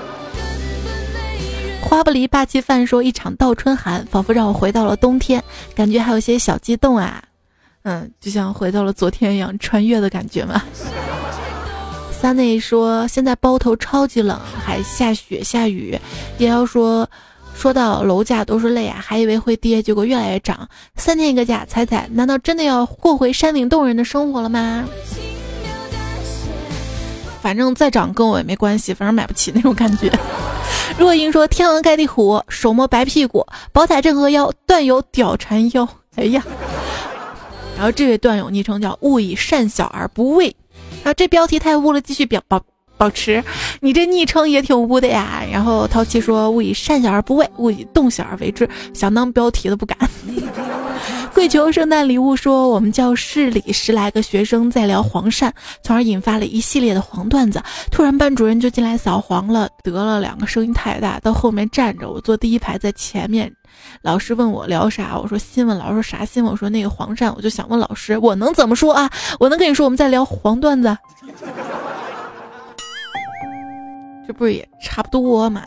[1.81, 5.41] 花不离霸气范说，一场倒春寒，仿佛让我回到了冬天，
[5.73, 7.23] 感觉还有些小激动啊，
[7.85, 10.61] 嗯，就像回到了昨天一样，穿越的感觉嘛。
[12.11, 14.37] 三内说，现在包头超级冷，
[14.67, 15.97] 还下雪下雨。
[16.39, 17.09] 也要说。
[17.59, 20.69] 说到楼价都是泪啊，还以为会跌，结果越来越涨。
[20.95, 24.85] 三天一个价，猜猜，难道真的要过回山顶洞人的生活了吗？
[27.43, 30.09] 反正再涨跟我也没关系，反正买不起那种感觉。
[30.97, 36.41] 若英说：“天王盖地虎，手摸白屁股，宝塔镇河妖，段友屌缠腰。”哎呀，
[37.77, 40.55] 然后这位段友昵称叫“勿以善小而不为”，
[41.03, 42.63] 啊，这标题太污了，继续表保。
[42.99, 43.43] 保持，
[43.81, 45.43] 你这昵称也挺污的呀。
[45.51, 49.97] 然后淘气说：“勿以善小而不为，勿以动小而为之。”想当标题的不敢。
[51.33, 55.49] 跪求圣诞礼物说：“我们教室里十来个学生在聊黄鳝，
[55.85, 57.63] 从而引发了一系列的黄段子。
[57.93, 62.11] 突然班主任就进来扫黄了，得了两个声音太大，到后面站着。
[62.11, 63.53] 我坐第一排在前面，
[64.03, 65.79] 老师问我聊啥，我说新闻。
[65.79, 66.51] 老师说啥新闻？
[66.51, 67.33] 我说那个黄鳝。
[67.37, 69.09] 我就想问老师，我能怎么说啊？
[69.39, 70.97] 我能跟你说我们在聊黄段子？”
[74.29, 75.67] 这不是也差不多嘛？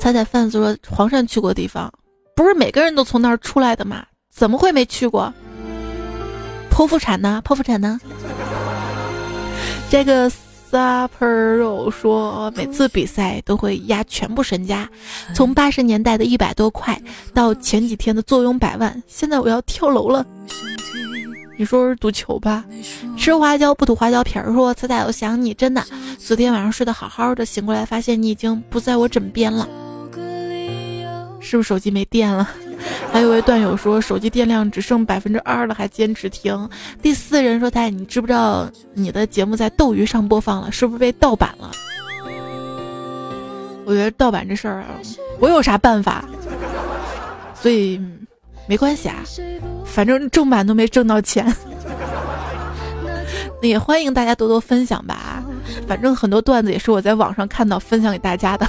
[0.00, 1.88] 彩彩贩子说黄鳝去过地方，
[2.34, 4.04] 不是每个人都从那儿出来的嘛？
[4.28, 5.32] 怎么会没去过？
[6.68, 7.40] 剖腹产呢？
[7.46, 8.00] 剖腹产呢？
[9.88, 14.90] 这个 Super 肉说，每次比赛都会压全部身家，
[15.32, 17.00] 从八十年代的一百多块
[17.32, 20.26] 到前几天的坐拥百万，现在我要跳楼了。
[21.56, 22.64] 你说是赌球吧？
[23.16, 24.52] 吃花椒不吐花椒皮儿。
[24.52, 25.82] 说彩彩，我想你，真的。
[26.18, 29.68] 昨天晚上睡得好好的，醒过来发现你已经不在我枕边了，
[31.40, 32.48] 是不是手机没电了？
[33.10, 36.68] 还有位段友说手机电量只剩百分之二了，还坚持听。
[37.00, 41.70] 第四人说他，你知不知道你的节目在斗鱼上播放了，是不是被盗版了？
[43.86, 44.98] 我觉得盗版这事儿啊，
[45.38, 46.24] 我有啥办法？
[47.54, 48.00] 所以
[48.66, 49.16] 没关系啊，
[49.84, 51.46] 反正正版都没挣到钱。
[53.62, 55.42] 那 也欢迎大家多多分享吧，
[55.86, 58.68] 反正很多段子也是我在网上看到分享给大家的。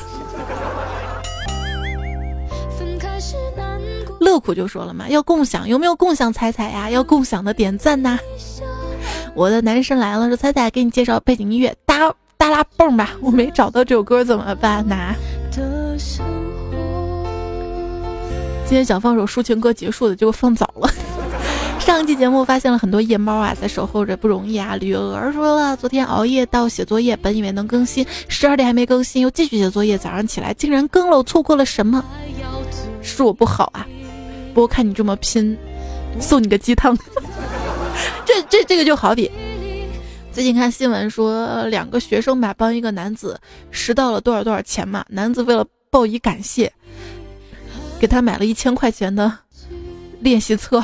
[4.19, 6.89] 乐苦就说了嘛，要共享，有没有共享彩彩呀？
[6.89, 8.19] 要共享的点赞呐！
[9.33, 13.11] 我的男神来了，说彩彩给你介绍背景音乐，哒哒拉蹦吧。
[13.21, 15.15] 我没找到这首歌怎么办呢？
[18.67, 20.91] 今天想放首抒情歌结束的，结果放早了。
[21.79, 24.75] 上期节目发现了很多夜猫啊，在守候着不容易啊。
[24.75, 32.03] 吕娥说了，昨天熬夜到写作业，本以为能更新，十二点还没更新，又继续写作业，早上起来竟然更了，我错过了什么？
[33.01, 33.87] 是我不好啊。
[34.53, 35.57] 不过看你这么拼，
[36.19, 36.93] 送你个鸡汤。
[38.27, 39.31] 这这这个就好比，
[40.33, 43.39] 最近看新闻说，两个学生吧帮一个男子
[43.71, 46.69] 拾到了多少多少钱嘛，男子为了报以感谢，
[47.99, 49.31] 给他买了一千块钱的
[50.19, 50.83] 练习册。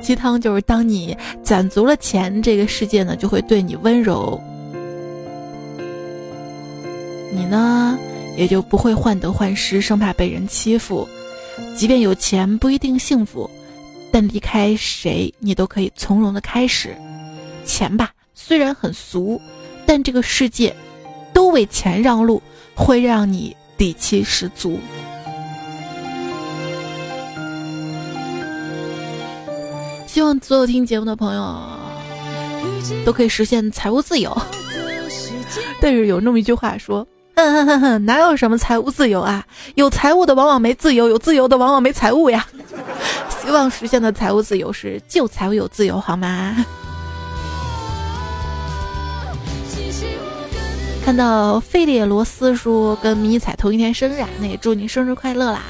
[0.00, 4.40] 鸡汤就是当你攒足了钱，这个世界呢就会对你温柔，
[7.32, 7.98] 你呢？
[8.36, 11.08] 也就不会患得患失，生怕被人欺负。
[11.76, 13.50] 即便有钱不一定幸福，
[14.12, 16.96] 但离开谁你都可以从容的开始。
[17.64, 19.40] 钱吧，虽然很俗，
[19.84, 20.74] 但这个世界
[21.34, 22.40] 都为钱让路，
[22.76, 24.78] 会让你底气十足。
[30.06, 31.56] 希望所有听节目的朋友
[33.06, 34.36] 都可以实现财务自由。
[35.80, 37.06] 但是有那么一句话说。
[37.36, 39.46] 哼哼哼哼，哪有什么财务自由啊？
[39.76, 42.44] 有财务的往往没自由，有自由的往往没财务呀。
[43.40, 46.56] 希望实现的财务自由是就财务有自由，好吗？
[51.08, 55.62] 看到费列罗斯说跟迷彩同一天生日，那也祝你生日快乐啦。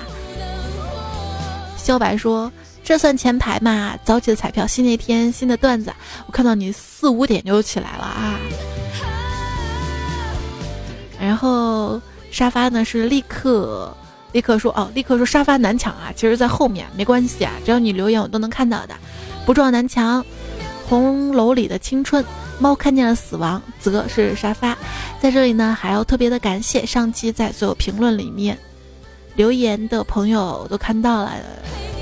[1.76, 2.50] 肖白说
[2.82, 3.96] 这算前排嘛？
[4.02, 5.92] 早起的彩票，新的一天，新的段子。
[6.26, 8.34] 我看到你四五点就起来了啊。
[11.20, 13.96] 然后沙发呢是立刻
[14.32, 18.96] 立刻说哦，立刻说沙发难抢啊，其实在后面没关系啊，只要你留言我都能看到的，
[19.46, 20.26] 不撞南墙。
[20.88, 22.24] 红楼里的青春，
[22.58, 24.76] 猫看见了死亡，则是沙发。
[25.20, 28.56] 在这里呢，还要特别的感谢上期在所有评论里面
[29.36, 31.32] 留言的朋友都看到了。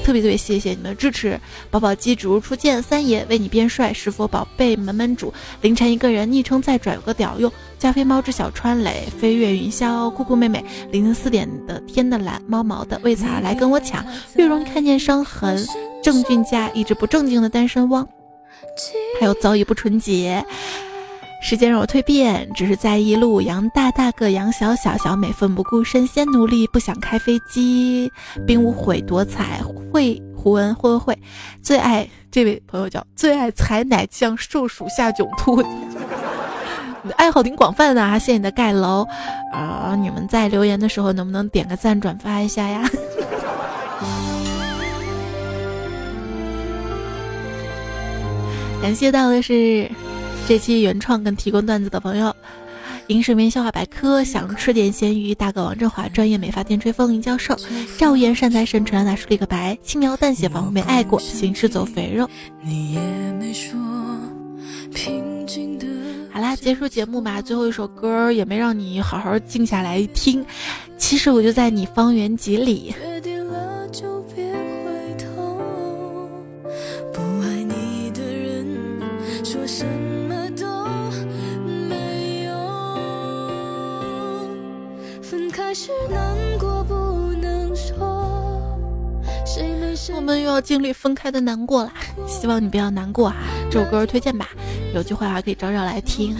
[0.05, 1.37] 特别特别谢谢你们的支持，
[1.69, 14.07] 宝宝鸡主如初见，三爷为你变帅，石佛宝贝门门主，凌晨一个人昵称再转有个屌用，加菲猫之小川磊，飞越云霄，酷酷妹妹，凌晨四点的天的蓝，猫毛的为此而来跟我抢，
[14.37, 15.67] 越容看见伤痕，
[16.01, 18.09] 郑俊佳一直不正经的单身汪，
[19.21, 20.45] 还有早已不纯洁。
[21.43, 28.11] 时间让我蜕变，只是在一路杨大大个杨小小小美奋不顾身先努力，不想开飞机，
[28.47, 29.61] 并无悔夺彩
[29.93, 31.19] 会胡文会会会，
[31.63, 35.63] 最爱这位朋友叫最爱采奶酱受暑下囧兔，
[37.17, 38.19] 爱好挺广泛的啊！
[38.19, 39.07] 谢谢你的盖楼，
[39.53, 42.83] 啊，你们在留言的时候能不能点个赞转发一下呀？
[48.87, 49.91] 感谢到的是。
[50.47, 52.33] 这期原创跟提供段子的朋友，
[53.09, 57.57] 银水面笑话百科，想吃点咸鱼，大哥王振华，专业美发店吹风，林教授，
[57.99, 62.31] 赵岩善财神，传达出了一个白，轻描淡写，仿佛没爱过，行尸走肥肉。
[66.33, 70.47] 好啦，结束节目吧，最后一首歌也没让你好好静下来听，
[70.97, 72.95] 其实我就在你方圆几里。
[90.15, 91.93] 我们又要经历分开的难过了，
[92.27, 93.37] 希望你不要难过啊。
[93.71, 94.49] 这首歌推荐吧，
[94.95, 96.37] 有机会还可以找找来听。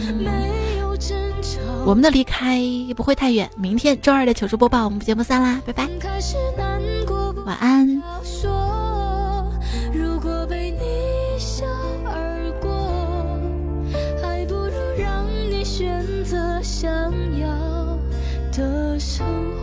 [1.85, 2.61] 我们的离开
[2.95, 5.87] 不会太远，明天周二的糗事播报，我们节目散啦，拜拜，
[7.45, 8.01] 晚安。
[16.57, 16.89] 我想
[17.37, 17.47] 要
[18.51, 19.56] 的生活。